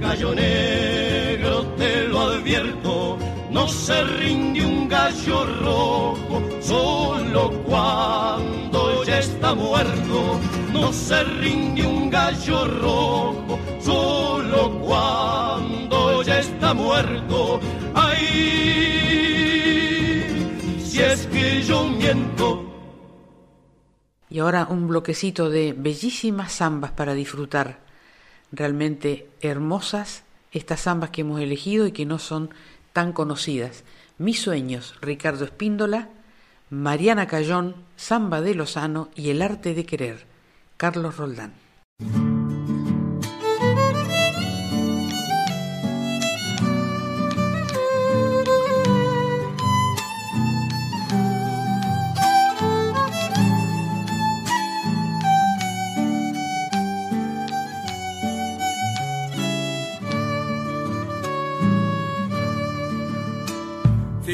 [0.00, 3.18] gallo negro, te lo advierto.
[3.50, 10.40] No se rinde un gallo rojo solo cuando ya está muerto.
[10.72, 17.60] No se rinde un gallo rojo solo cuando ya está muerto.
[17.94, 18.24] Ay,
[20.82, 22.63] si es que yo miento.
[24.34, 27.78] Y ahora un bloquecito de bellísimas zambas para disfrutar.
[28.50, 32.50] Realmente hermosas estas zambas que hemos elegido y que no son
[32.92, 33.84] tan conocidas.
[34.18, 36.08] Mis sueños, Ricardo Espíndola,
[36.68, 40.26] Mariana Cayón, Zamba de Lozano y El arte de querer,
[40.78, 41.54] Carlos Roldán.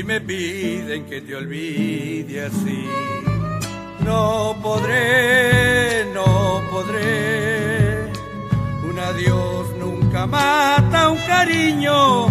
[0.00, 2.88] Si me piden que te olvide así,
[4.02, 8.10] no podré, no podré.
[8.88, 12.28] Un adiós nunca mata un cariño,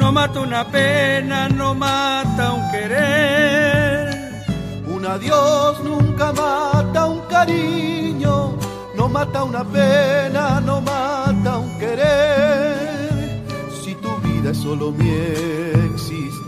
[0.00, 4.42] no mata una pena, no mata un querer.
[4.88, 8.56] Un adiós nunca mata un cariño,
[8.96, 13.44] no mata una pena, no mata un querer.
[13.84, 16.47] Si tu vida es solo mi existir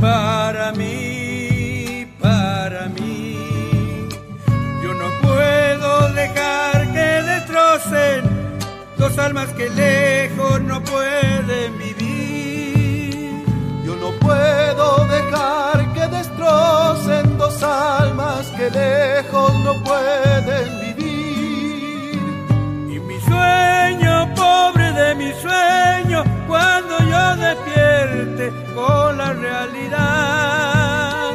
[0.00, 4.08] para mí, para mí.
[4.82, 8.22] Yo no puedo dejar que destrocen
[8.96, 13.44] dos almas que lejos no pueden vivir.
[13.84, 20.77] Yo no puedo dejar que destrocen dos almas que lejos no pueden vivir.
[25.10, 31.30] Y mi sueño pobre yo despierte con la realidad.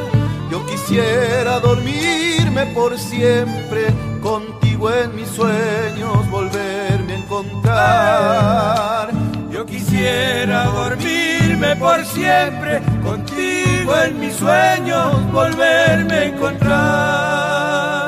[0.52, 3.88] Yo quisiera dormirme por siempre,
[4.22, 9.10] contigo en mis sueños volverme a encontrar.
[9.50, 18.03] Yo quisiera dormirme por siempre, contigo en mis sueños volverme a encontrar.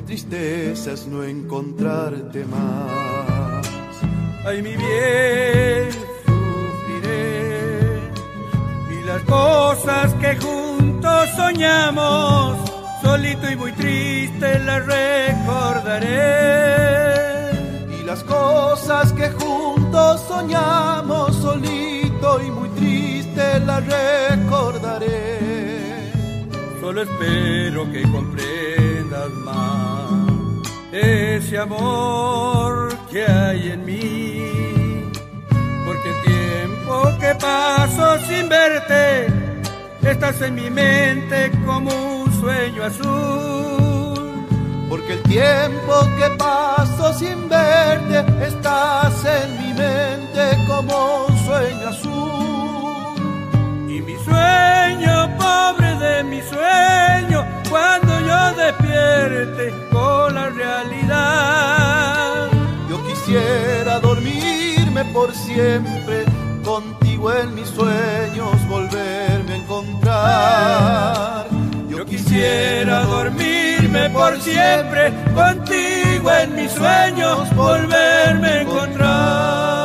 [0.00, 3.66] Qué tristeza es no encontrarte más.
[4.46, 5.90] Ay, mi bien,
[6.24, 8.00] sufriré.
[8.98, 12.56] Y las cosas que juntos soñamos,
[13.02, 16.08] solito y muy triste las recordaré.
[18.00, 25.40] Y las cosas que juntos soñamos, solito y muy triste las recordaré.
[26.80, 29.89] Solo espero que comprendas más
[30.92, 35.10] ese amor que hay en mí.
[35.84, 39.26] Porque el tiempo que paso sin verte,
[40.02, 41.90] estás en mi mente como
[42.22, 44.46] un sueño azul.
[44.88, 53.14] Porque el tiempo que paso sin verte, estás en mi mente como un sueño azul.
[53.88, 58.09] Y mi sueño, pobre de mi sueño, cuando
[58.70, 62.48] despierte con la realidad.
[62.88, 66.24] Yo quisiera dormirme por siempre,
[66.64, 71.46] contigo en mis sueños volverme a encontrar.
[71.88, 79.79] Yo quisiera dormirme por siempre, contigo en mis sueños volverme a encontrar.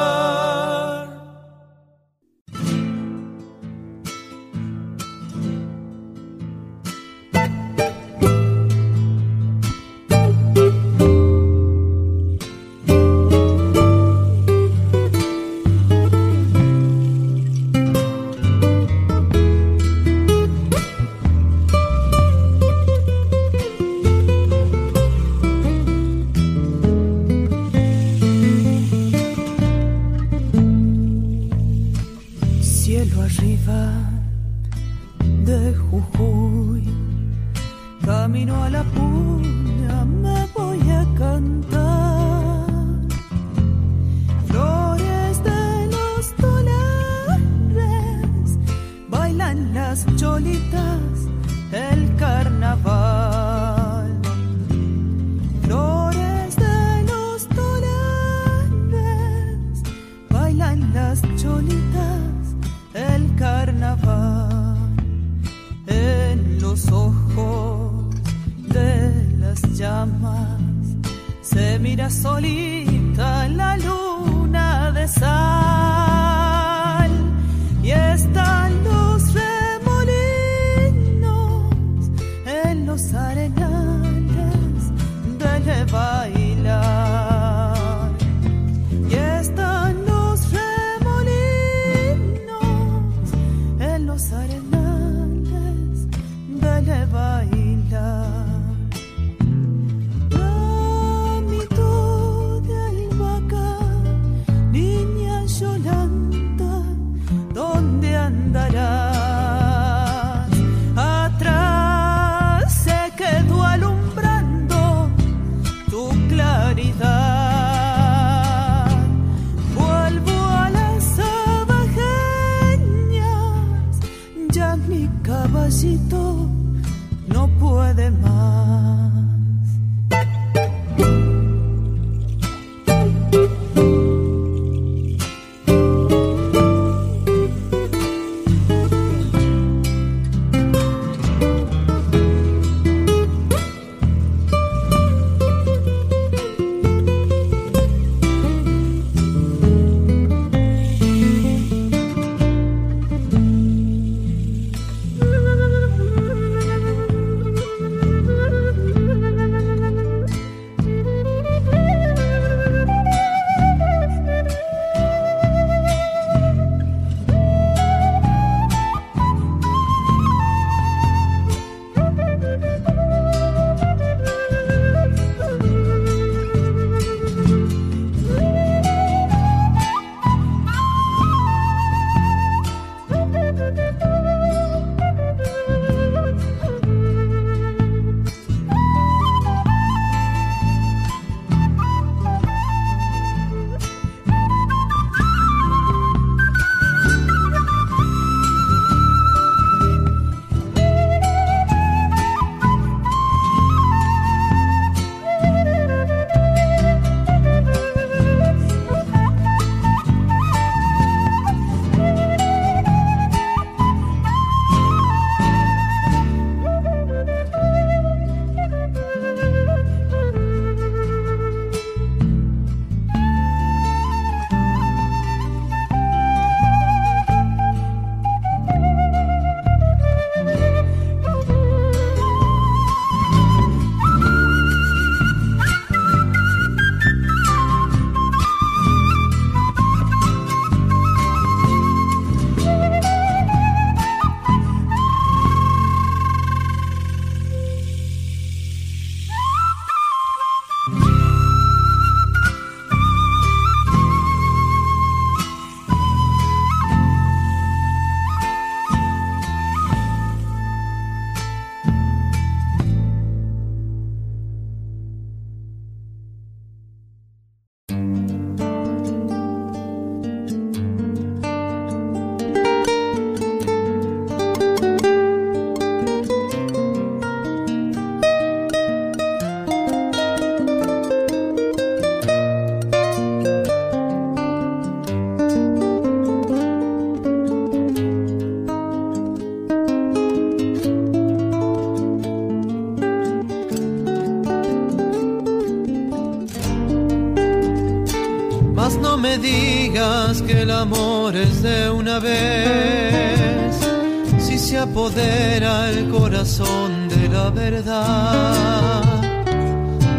[305.05, 309.03] Apodera el corazón de la verdad.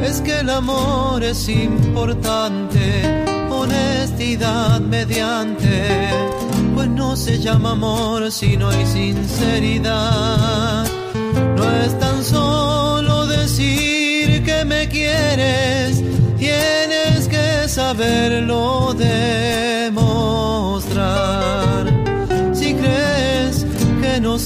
[0.00, 3.02] Es que el amor es importante,
[3.50, 6.08] honestidad mediante,
[6.74, 10.86] pues no se llama amor si no hay sinceridad.
[11.56, 16.00] No es tan solo decir que me quieres,
[16.38, 19.35] tienes que saberlo demostrar.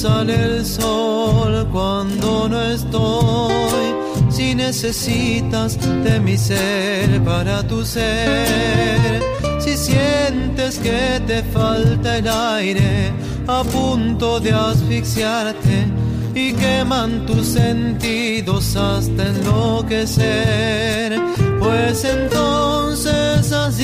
[0.01, 3.95] Sale el sol cuando no estoy,
[4.31, 9.23] si necesitas de mi ser para tu ser,
[9.59, 13.13] si sientes que te falta el aire
[13.47, 15.87] a punto de asfixiarte
[16.35, 21.21] y queman tus sentidos hasta enloquecer,
[21.59, 23.79] pues entonces has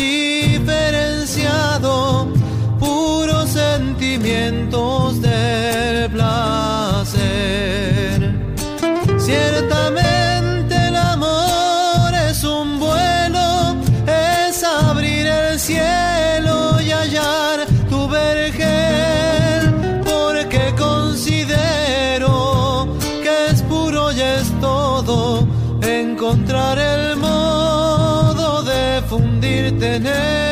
[29.98, 30.45] minute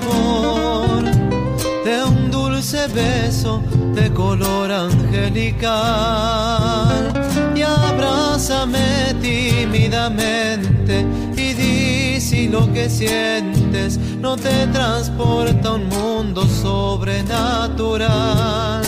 [0.00, 1.04] sabor
[1.84, 3.62] de un dulce beso
[3.94, 5.72] de color angelical
[7.54, 11.06] y abrázame tímidamente
[11.36, 18.82] y di si lo que sientes no te transporta a un mundo sobrenatural.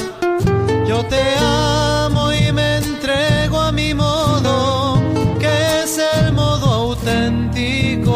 [0.87, 5.03] Yo te amo y me entrego a mi modo,
[5.41, 8.10] que es el modo auténtico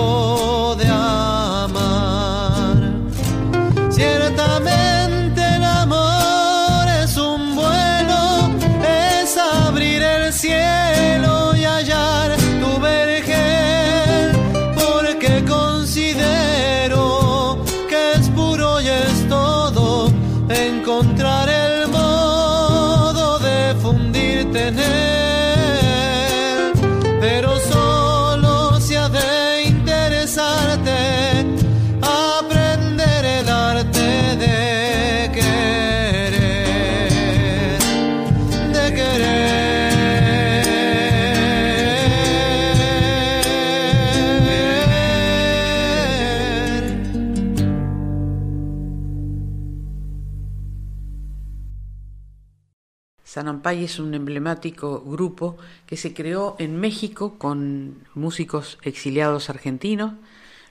[53.73, 60.12] Es un emblemático grupo que se creó en México con músicos exiliados argentinos,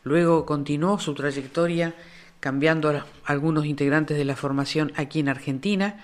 [0.03, 1.95] luego continuó su trayectoria
[2.39, 6.03] cambiando a algunos integrantes de la formación aquí en Argentina.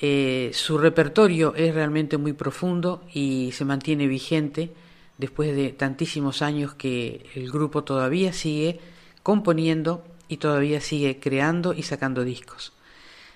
[0.00, 4.72] Eh, su repertorio es realmente muy profundo y se mantiene vigente
[5.18, 8.78] después de tantísimos años que el grupo todavía sigue
[9.24, 12.72] componiendo y todavía sigue creando y sacando discos.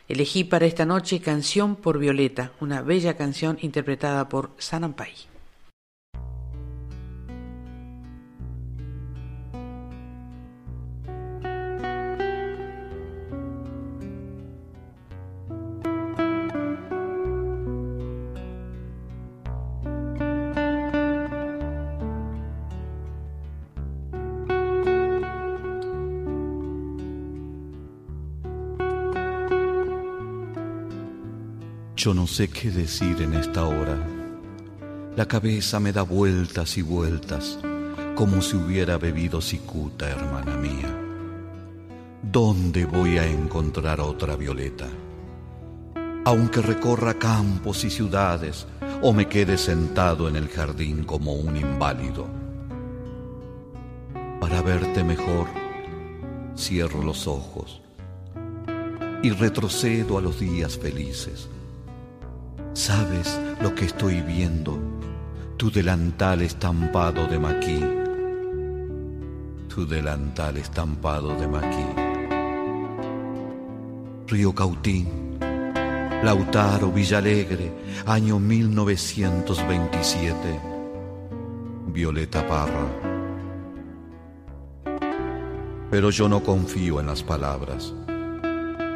[0.08, 5.35] Elegí para esta noche Canción por Violeta, una bella canción interpretada por Sanampay.
[31.96, 33.96] Yo no sé qué decir en esta hora.
[35.16, 37.58] La cabeza me da vueltas y vueltas,
[38.14, 40.94] como si hubiera bebido cicuta, hermana mía.
[42.22, 44.86] ¿Dónde voy a encontrar otra violeta?
[46.26, 48.66] Aunque recorra campos y ciudades,
[49.00, 52.26] o me quede sentado en el jardín como un inválido.
[54.38, 55.46] Para verte mejor,
[56.58, 57.80] cierro los ojos
[59.22, 61.48] y retrocedo a los días felices.
[62.76, 64.78] ¿Sabes lo que estoy viendo?
[65.56, 67.82] Tu delantal estampado de maquí.
[69.66, 71.86] Tu delantal estampado de maquí.
[74.26, 75.38] Río Cautín,
[76.22, 77.72] Lautaro, Villalegre,
[78.04, 80.60] año 1927.
[81.86, 82.88] Violeta Parra.
[85.90, 87.94] Pero yo no confío en las palabras.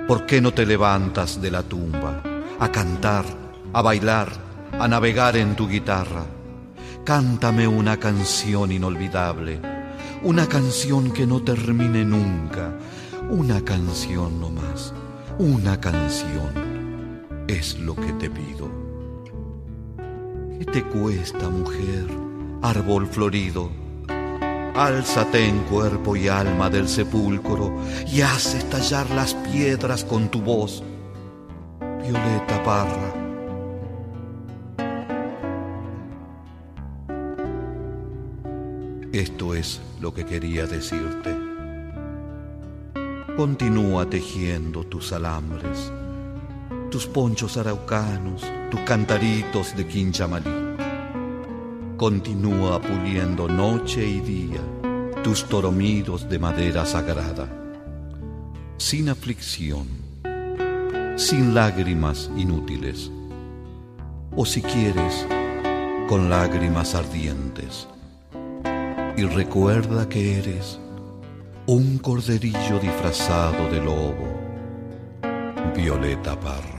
[0.07, 2.23] ¿Por qué no te levantas de la tumba
[2.59, 3.25] a cantar,
[3.73, 4.29] a bailar,
[4.79, 6.25] a navegar en tu guitarra?
[7.05, 9.61] Cántame una canción inolvidable,
[10.23, 12.77] una canción que no termine nunca,
[13.31, 14.93] una canción no más,
[15.39, 16.71] una canción
[17.49, 18.71] es lo que te pido.
[20.59, 22.07] ¿Qué te cuesta, mujer,
[22.63, 23.71] árbol florido?
[24.75, 27.77] Álzate en cuerpo y alma del sepulcro
[28.07, 30.83] y haz estallar las piedras con tu voz.
[32.03, 33.20] Violeta Parra.
[39.13, 41.37] Esto es lo que quería decirte.
[43.37, 45.93] Continúa tejiendo tus alambres,
[46.91, 50.71] tus ponchos araucanos, tus cantaritos de quinchamalí
[52.01, 54.63] continúa puliendo noche y día
[55.23, 57.47] tus toromidos de madera sagrada,
[58.79, 59.87] sin aflicción,
[61.17, 63.11] sin lágrimas inútiles,
[64.35, 65.27] o si quieres,
[66.09, 67.87] con lágrimas ardientes.
[69.21, 70.81] Y recuerda que eres
[71.67, 74.27] un corderillo disfrazado de lobo,
[75.77, 76.70] Violeta Parra.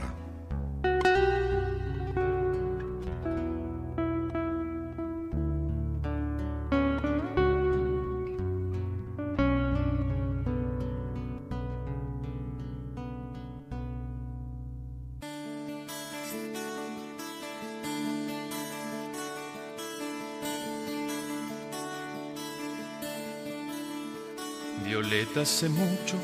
[25.42, 26.16] Hace mucho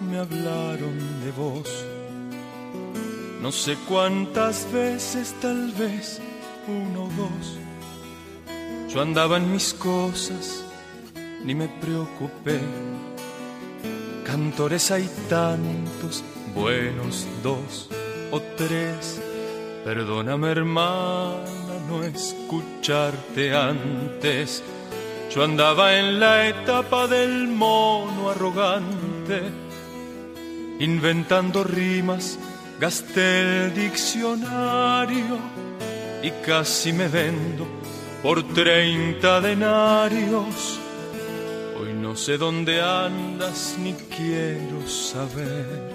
[0.00, 1.84] me hablaron de vos.
[3.42, 6.20] No sé cuántas veces, tal vez
[6.68, 7.58] uno o dos.
[8.92, 10.64] Yo andaba en mis cosas,
[11.44, 12.60] ni me preocupé.
[14.24, 16.22] Cantores hay tantos,
[16.54, 17.88] buenos dos
[18.30, 19.20] o tres.
[19.84, 21.44] Perdóname hermana
[21.88, 24.62] no escucharte antes
[25.30, 29.42] yo andaba en la etapa del mono arrogante,
[30.78, 32.38] inventando rimas,
[32.78, 35.38] gasté el diccionario
[36.22, 37.66] y casi me vendo
[38.22, 40.78] por treinta denarios.
[41.80, 45.92] Hoy no sé dónde andas ni quiero saber.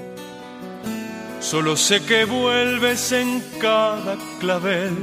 [1.39, 4.93] Solo sé que vuelves en cada clavel,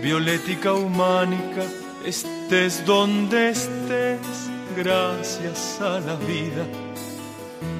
[0.00, 1.64] violética humánica
[2.04, 4.20] estés donde estés,
[4.76, 6.66] gracias a la vida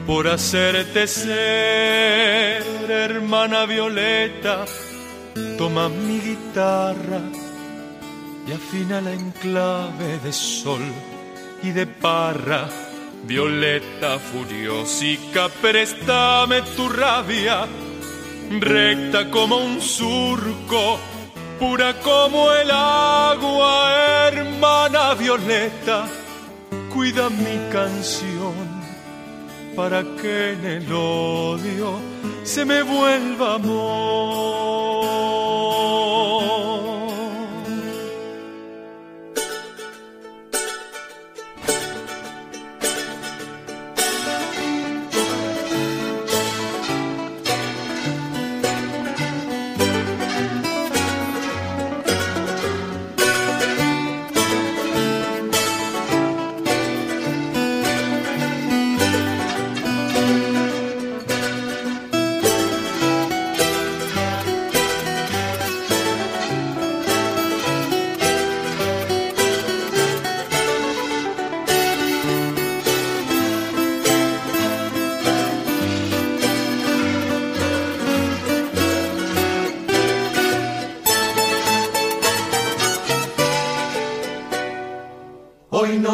[0.09, 4.65] por hacerte ser, hermana Violeta.
[5.59, 7.21] Toma mi guitarra
[8.47, 10.81] y afina la enclave de sol
[11.63, 12.71] y de parra.
[13.25, 17.67] Violeta furiosica, préstame tu rabia,
[18.61, 20.99] recta como un surco
[21.59, 26.07] pura como el agua, hermana violeta,
[26.93, 28.55] cuida mi canción
[29.75, 31.99] para que en el odio
[32.45, 35.48] se me vuelva amor.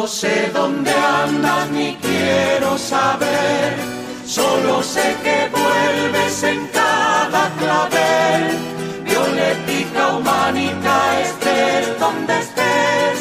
[0.05, 3.73] No sé dónde andas ni quiero saber,
[4.23, 8.43] solo sé que vuelves en cada clavel.
[9.03, 13.17] Violetica humanita, estés donde estés,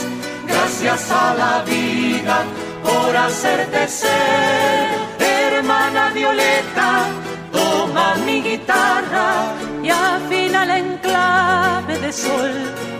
[0.47, 2.45] gracias a la vida
[2.83, 4.91] por hacerte ser,
[5.21, 7.07] hermana Violeta
[7.51, 10.34] toma mi guitarra y afina
[10.71, 12.53] en clave de sol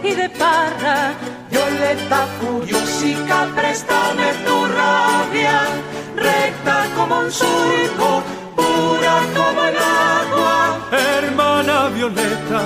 [0.03, 1.15] y de parra.
[1.51, 5.61] Violeta furiosica, préstame tu rabia,
[6.17, 8.23] recta como un surco,
[8.57, 10.79] pura como el agua.
[10.93, 12.61] Hermana Violeta,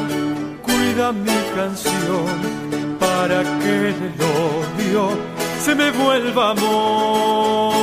[0.63, 2.27] cuida mi canción
[2.99, 5.11] para que el odio
[5.65, 7.79] se me vuelva amor.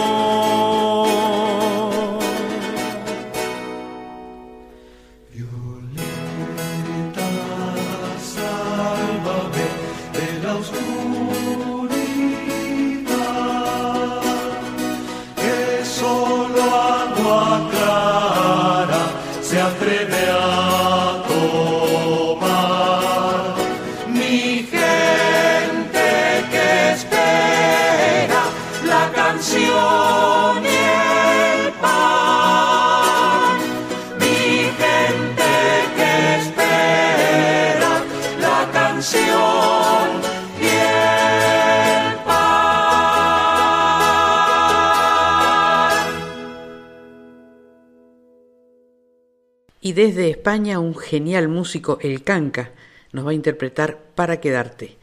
[49.96, 52.72] Desde España un genial músico, el Canca,
[53.14, 54.98] nos va a interpretar Para Quedarte.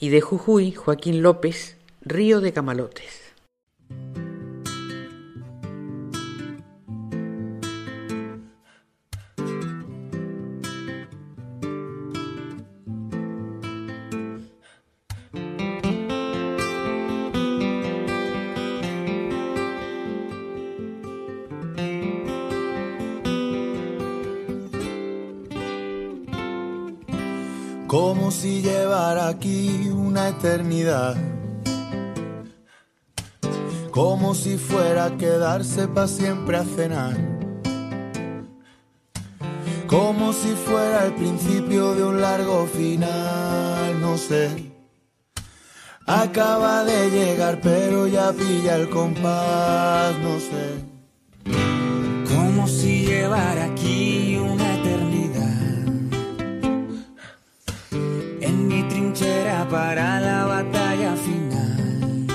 [0.00, 3.27] Y de Jujuy, Joaquín López, Río de Camalotes.
[28.28, 31.16] Como si llevara aquí una eternidad,
[33.90, 37.16] como si fuera quedarse para siempre a cenar,
[39.86, 44.72] como si fuera el principio de un largo final, no sé.
[46.04, 50.84] Acaba de llegar pero ya pilla el compás, no sé.
[52.36, 54.77] Como si llevara aquí una
[59.70, 62.26] para la batalla final.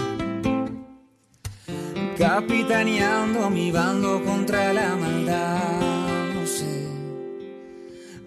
[2.18, 5.60] Capitaneando mi bando contra la maldad,
[6.36, 6.88] no sé.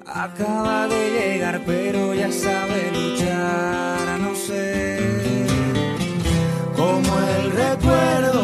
[0.07, 5.47] Acaba de llegar, pero ya sabe luchar, no sé.
[6.75, 8.36] Como el recuerdo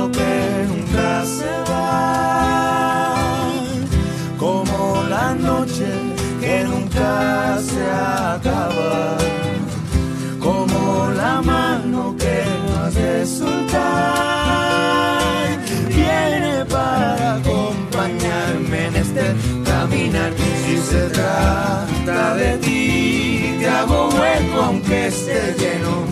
[22.34, 26.04] de ti, te hago hueco aunque esté lleno.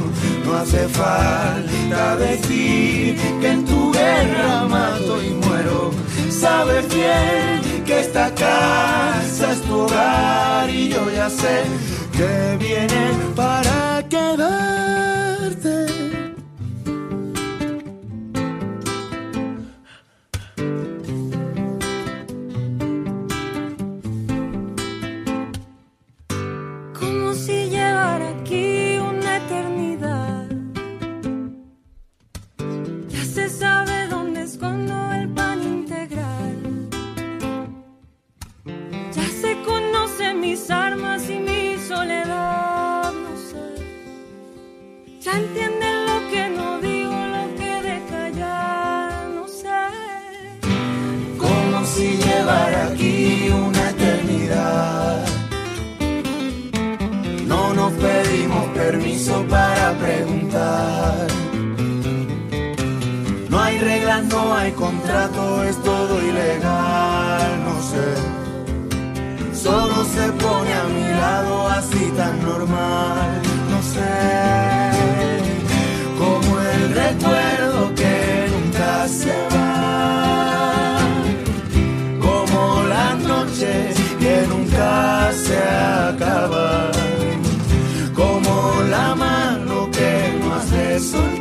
[0.45, 5.91] No hace falta decir que en tu guerra mato y muero.
[6.31, 11.65] Sabes bien que esta casa es tu hogar y yo ya sé
[12.13, 16.00] que viene para quedarte.
[64.29, 68.41] No hay contrato, es todo ilegal, no sé.
[69.55, 74.17] Solo se pone a mi lado así tan normal, no sé.
[76.19, 80.99] Como el recuerdo que nunca se va.
[82.21, 86.91] Como las noches que nunca se acaban.
[88.15, 91.40] Como la mano que no hace soltar.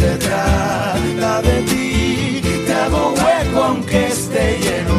[0.00, 4.98] se trata de ti, te hago hueco aunque esté lleno.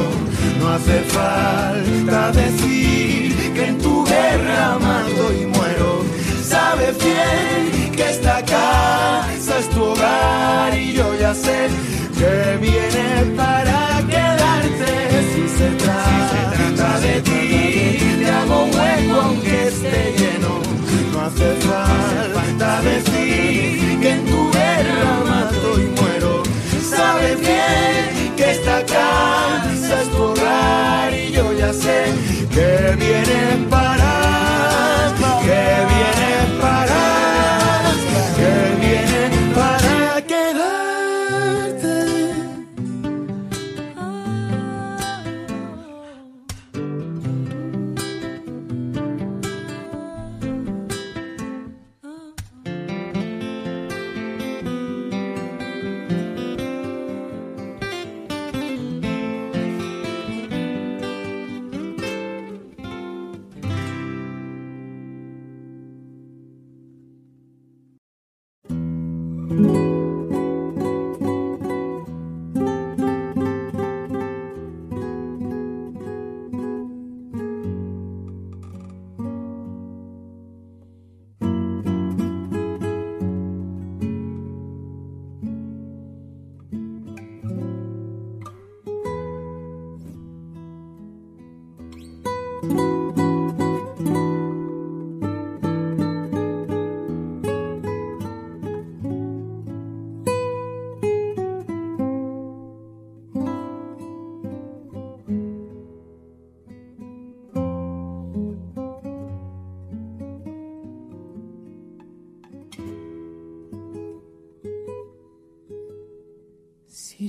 [0.60, 5.91] No hace falta decir que en tu guerra mando y muero.
[6.53, 11.60] Sabes bien que esta casa es tu hogar y yo ya sé
[12.19, 12.34] que
[12.68, 13.07] viene
[13.41, 13.80] para
[14.14, 14.91] quedarte.
[15.32, 17.40] Si se si se trata de ti,
[18.19, 20.40] te hago hueco aunque esté lleno.
[21.23, 26.41] Hace falta decir que en tu guerra mato y muero.
[26.81, 32.06] Sabes bien que esta casa es tu hogar y yo ya sé
[32.49, 34.20] que viene para,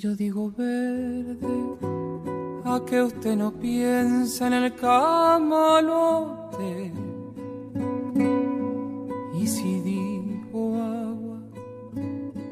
[0.03, 1.79] yo digo verde,
[2.65, 6.93] a que usted no piensa en el camalote.
[9.41, 11.39] Y si digo agua,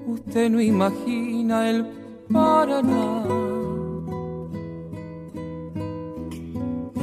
[0.06, 1.86] usted no imagina el
[2.32, 3.24] Paraná.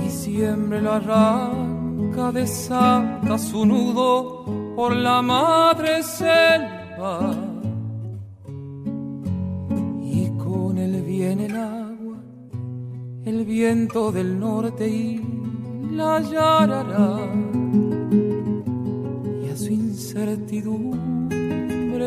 [0.06, 4.46] Y siempre lo arranca, desata su nudo
[4.78, 7.47] por la madre selva.
[11.48, 12.18] El agua,
[13.26, 15.22] el viento del norte y
[15.92, 17.18] la yarará.
[19.44, 21.18] Y a su incertidumbre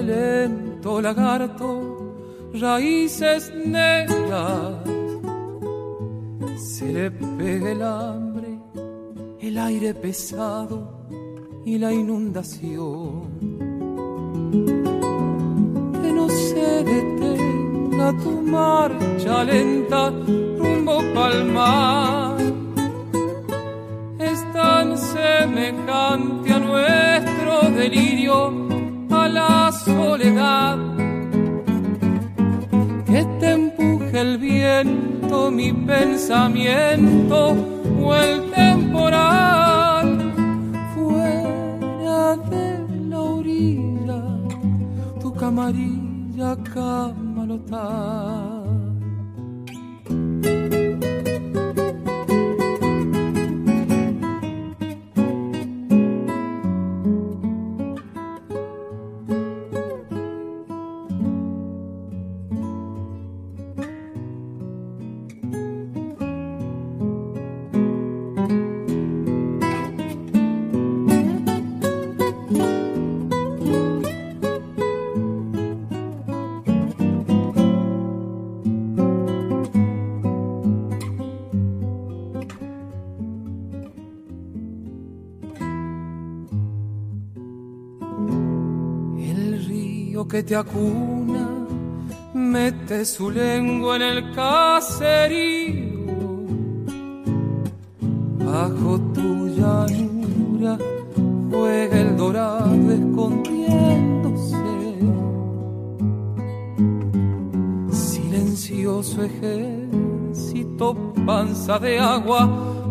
[0.02, 2.14] lento lagarto,
[2.54, 4.84] raíces negras,
[6.56, 8.58] se le pega el hambre,
[9.40, 11.06] el aire pesado
[11.64, 13.20] y la inundación.
[18.00, 20.10] Detenga tu marcha lenta
[20.58, 22.36] rumbo palmar.
[24.18, 28.52] Es tan semejante a nuestro delirio,
[29.10, 30.78] a la soledad.
[33.06, 37.56] Que te empuje el viento, mi pensamiento
[38.02, 40.06] o el temporal
[40.94, 42.66] fuera de
[43.08, 44.22] la orilla,
[45.20, 47.29] tu camarilla camalotar.
[47.50, 48.49] El
[90.30, 91.48] que te acuna
[92.34, 95.90] mete su lengua en el caserío.
[98.38, 100.78] Bajo tu llanura
[101.50, 104.56] juega el dorado escondiéndose.
[107.90, 110.86] Silencioso ejército,
[111.26, 112.48] panza de agua,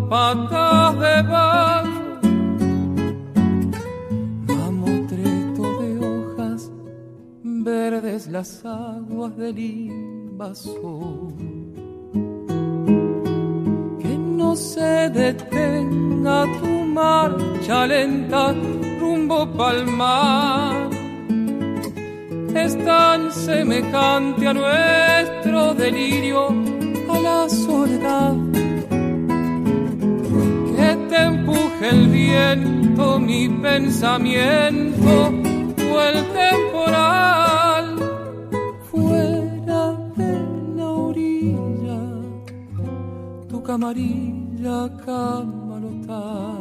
[0.10, 1.99] patas de barro.
[8.28, 11.34] Las aguas del invasor.
[14.00, 18.54] Que no se detenga tu marcha lenta
[19.00, 20.90] rumbo palmar.
[22.56, 26.50] Es tan semejante a nuestro delirio,
[27.10, 28.36] a la soledad.
[30.76, 35.32] Que te empuje el viento, mi pensamiento
[35.91, 37.39] o el temporal
[43.70, 46.59] camarilla camalotar.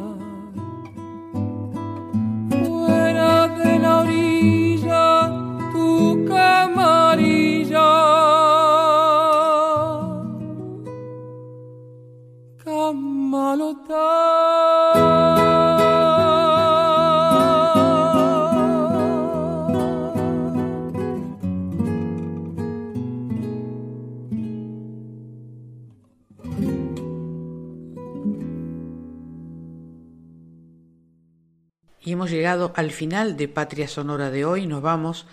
[32.19, 34.67] Hemos llegado al final de Patria Sonora de hoy.
[34.67, 35.25] Nos vamos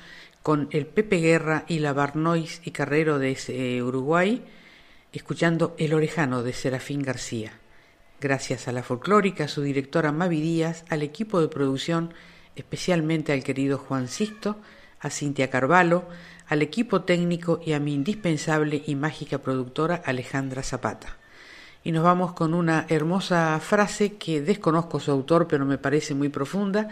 [0.44, 4.44] con el Pepe Guerra y la Barnois y Carrero de eh, Uruguay,
[5.12, 7.54] escuchando El Orejano de Serafín García.
[8.20, 12.14] Gracias a la folclórica, su directora Mavi Díaz, al equipo de producción,
[12.54, 14.56] especialmente al querido Juan Sisto,
[15.00, 16.04] a Cintia Carvalho,
[16.46, 21.16] al equipo técnico y a mi indispensable y mágica productora Alejandra Zapata.
[21.86, 26.28] Y nos vamos con una hermosa frase que desconozco su autor, pero me parece muy
[26.28, 26.88] profunda,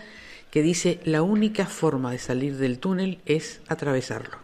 [0.53, 4.39] que dice, la única forma de salir del túnel es atravesarlo.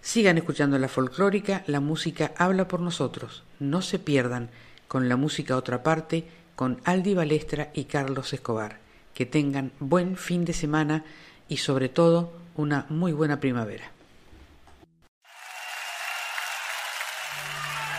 [0.00, 3.44] Sigan escuchando la folclórica, la música habla por nosotros.
[3.60, 4.48] No se pierdan
[4.86, 6.26] con la música otra parte,
[6.56, 8.78] con Aldi Balestra y Carlos Escobar.
[9.12, 11.04] Que tengan buen fin de semana
[11.46, 13.97] y sobre todo una muy buena primavera.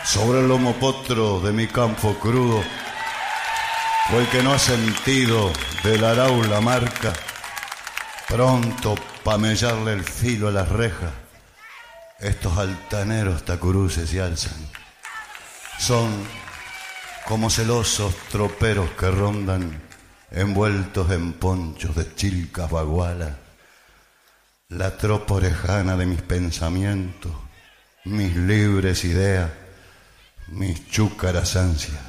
[0.04, 2.62] Sobre el lomo potro de mi campo crudo,
[4.08, 5.52] fue el que no ha sentido
[5.84, 7.12] del arau la marca,
[8.26, 11.12] pronto pa' mellarle el filo a las rejas,
[12.18, 14.56] estos altaneros tacuruces se alzan.
[15.78, 16.10] Son
[17.26, 19.80] como celosos troperos que rondan
[20.30, 23.36] envueltos en ponchos de chilcas bagualas,
[24.68, 27.32] la tropa orejana de mis pensamientos,
[28.04, 29.50] mis libres ideas,
[30.50, 32.00] mis chúcaras ansias.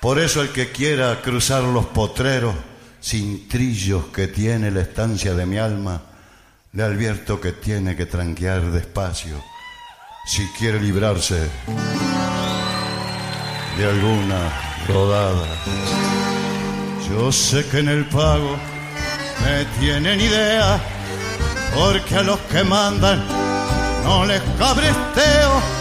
[0.00, 2.54] Por eso el que quiera cruzar los potreros
[3.00, 6.02] sin trillos que tiene la estancia de mi alma,
[6.72, 9.42] le advierto que tiene que tranquear despacio
[10.26, 11.48] si quiere librarse
[13.78, 14.52] de alguna
[14.86, 15.46] rodada.
[17.08, 18.56] Yo sé que en el pago
[19.44, 20.80] me tienen idea,
[21.74, 23.24] porque a los que mandan
[24.04, 25.77] no les cabresteo,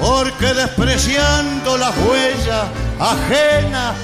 [0.00, 2.66] porque despreciando las huellas
[2.98, 3.94] ajenas,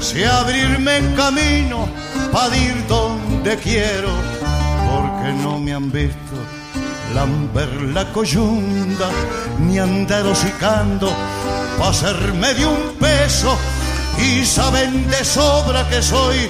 [0.00, 1.88] sé abrirme camino
[2.32, 4.10] para ir donde quiero,
[4.90, 6.36] porque no me han visto
[7.14, 9.08] lamber la coyunda,
[9.58, 11.10] ni andar hocicando
[11.78, 13.56] pa' hacerme de un peso
[14.18, 16.48] y saben de sobra que soy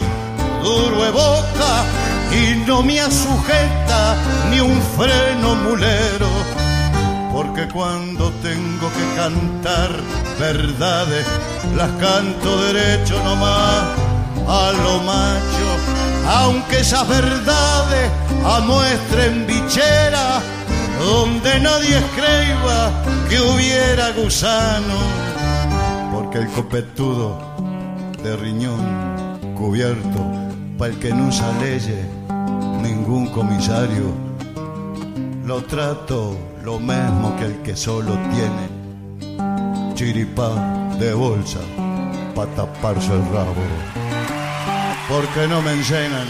[0.62, 1.84] duro de boca
[2.32, 4.16] y no me sujeta
[4.50, 6.67] ni un freno mulero
[7.38, 9.90] porque cuando tengo que cantar
[10.40, 11.24] verdades
[11.76, 13.84] las canto derecho nomás.
[14.48, 15.68] A lo macho
[16.26, 18.10] aunque esas verdades
[18.44, 20.40] amuestren bichera
[20.98, 22.90] donde nadie escriba
[23.28, 24.98] que hubiera gusano,
[26.12, 27.38] porque el copetudo
[28.20, 30.20] de riñón cubierto,
[30.76, 32.04] para el que no usa leyes,
[32.82, 34.27] ningún comisario,
[35.48, 40.50] lo trato lo mismo que el que solo tiene chiripá
[41.00, 41.60] de bolsa
[42.34, 43.54] para taparse el rabo.
[45.08, 46.28] Porque no me enseñan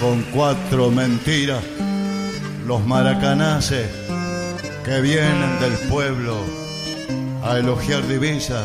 [0.00, 1.62] con cuatro mentiras
[2.66, 3.86] los maracanaces
[4.82, 6.38] que vienen del pueblo
[7.44, 8.64] a elogiar divisas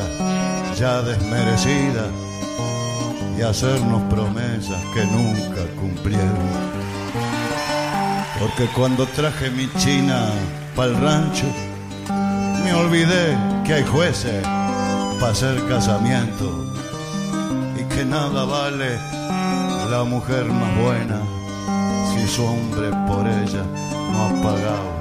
[0.80, 2.08] ya desmerecidas
[3.38, 6.77] y hacernos promesas que nunca cumplieron.
[8.40, 10.30] Porque cuando traje mi china
[10.76, 11.48] para el rancho,
[12.64, 13.36] me olvidé
[13.66, 14.44] que hay jueces
[15.20, 16.72] para hacer casamiento
[17.80, 19.00] y que nada vale
[19.90, 21.20] la mujer más buena
[22.12, 23.64] si su hombre por ella
[24.12, 24.98] no ha pagado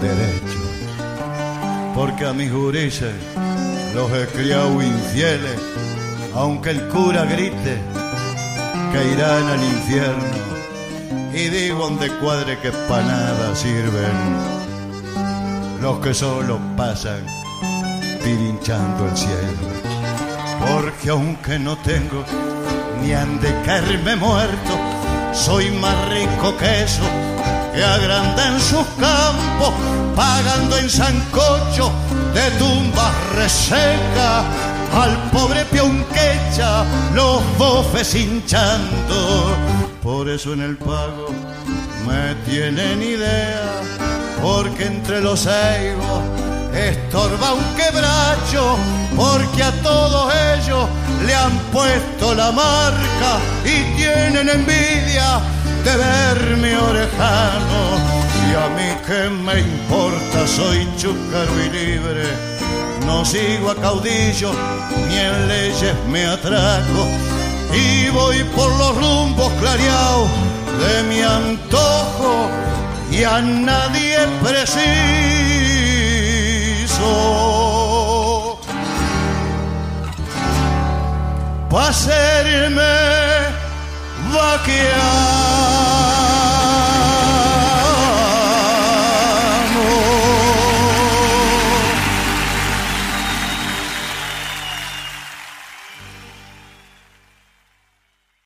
[0.00, 0.60] derecho.
[1.94, 3.14] Porque a mis gurises
[3.94, 5.60] los he criado infieles,
[6.34, 7.78] aunque el cura grite
[8.92, 10.45] que irán al infierno.
[11.36, 14.16] Y digo donde cuadre que para nada sirven
[15.82, 17.26] los que solo pasan
[18.24, 19.68] pirinchando el cielo.
[20.66, 22.24] Porque aunque no tengo
[23.02, 24.78] ni han de caerme muerto,
[25.34, 27.02] soy más rico que eso
[27.74, 29.74] que agrandan sus campos,
[30.16, 31.92] pagando en sancocho
[32.32, 34.40] de tumbas reseca
[34.94, 36.82] al pobre peón que echa
[37.14, 39.75] los bofes hinchando.
[40.06, 41.34] Por eso en el pago
[42.06, 43.82] me tienen idea,
[44.40, 46.22] porque entre los ceibos
[46.72, 48.76] estorba un quebracho,
[49.16, 50.88] porque a todos ellos
[51.26, 55.40] le han puesto la marca y tienen envidia
[55.82, 57.80] de verme orejano.
[58.48, 62.28] Y a mí que me importa, soy chúcaro y libre,
[63.06, 64.52] no sigo a caudillo,
[65.08, 67.08] ni en leyes me atraco,
[67.74, 70.28] y voy por los rumbos clareados
[70.78, 72.48] de mi antojo
[73.10, 74.86] y a nadie preciso.
[81.70, 83.26] Para serme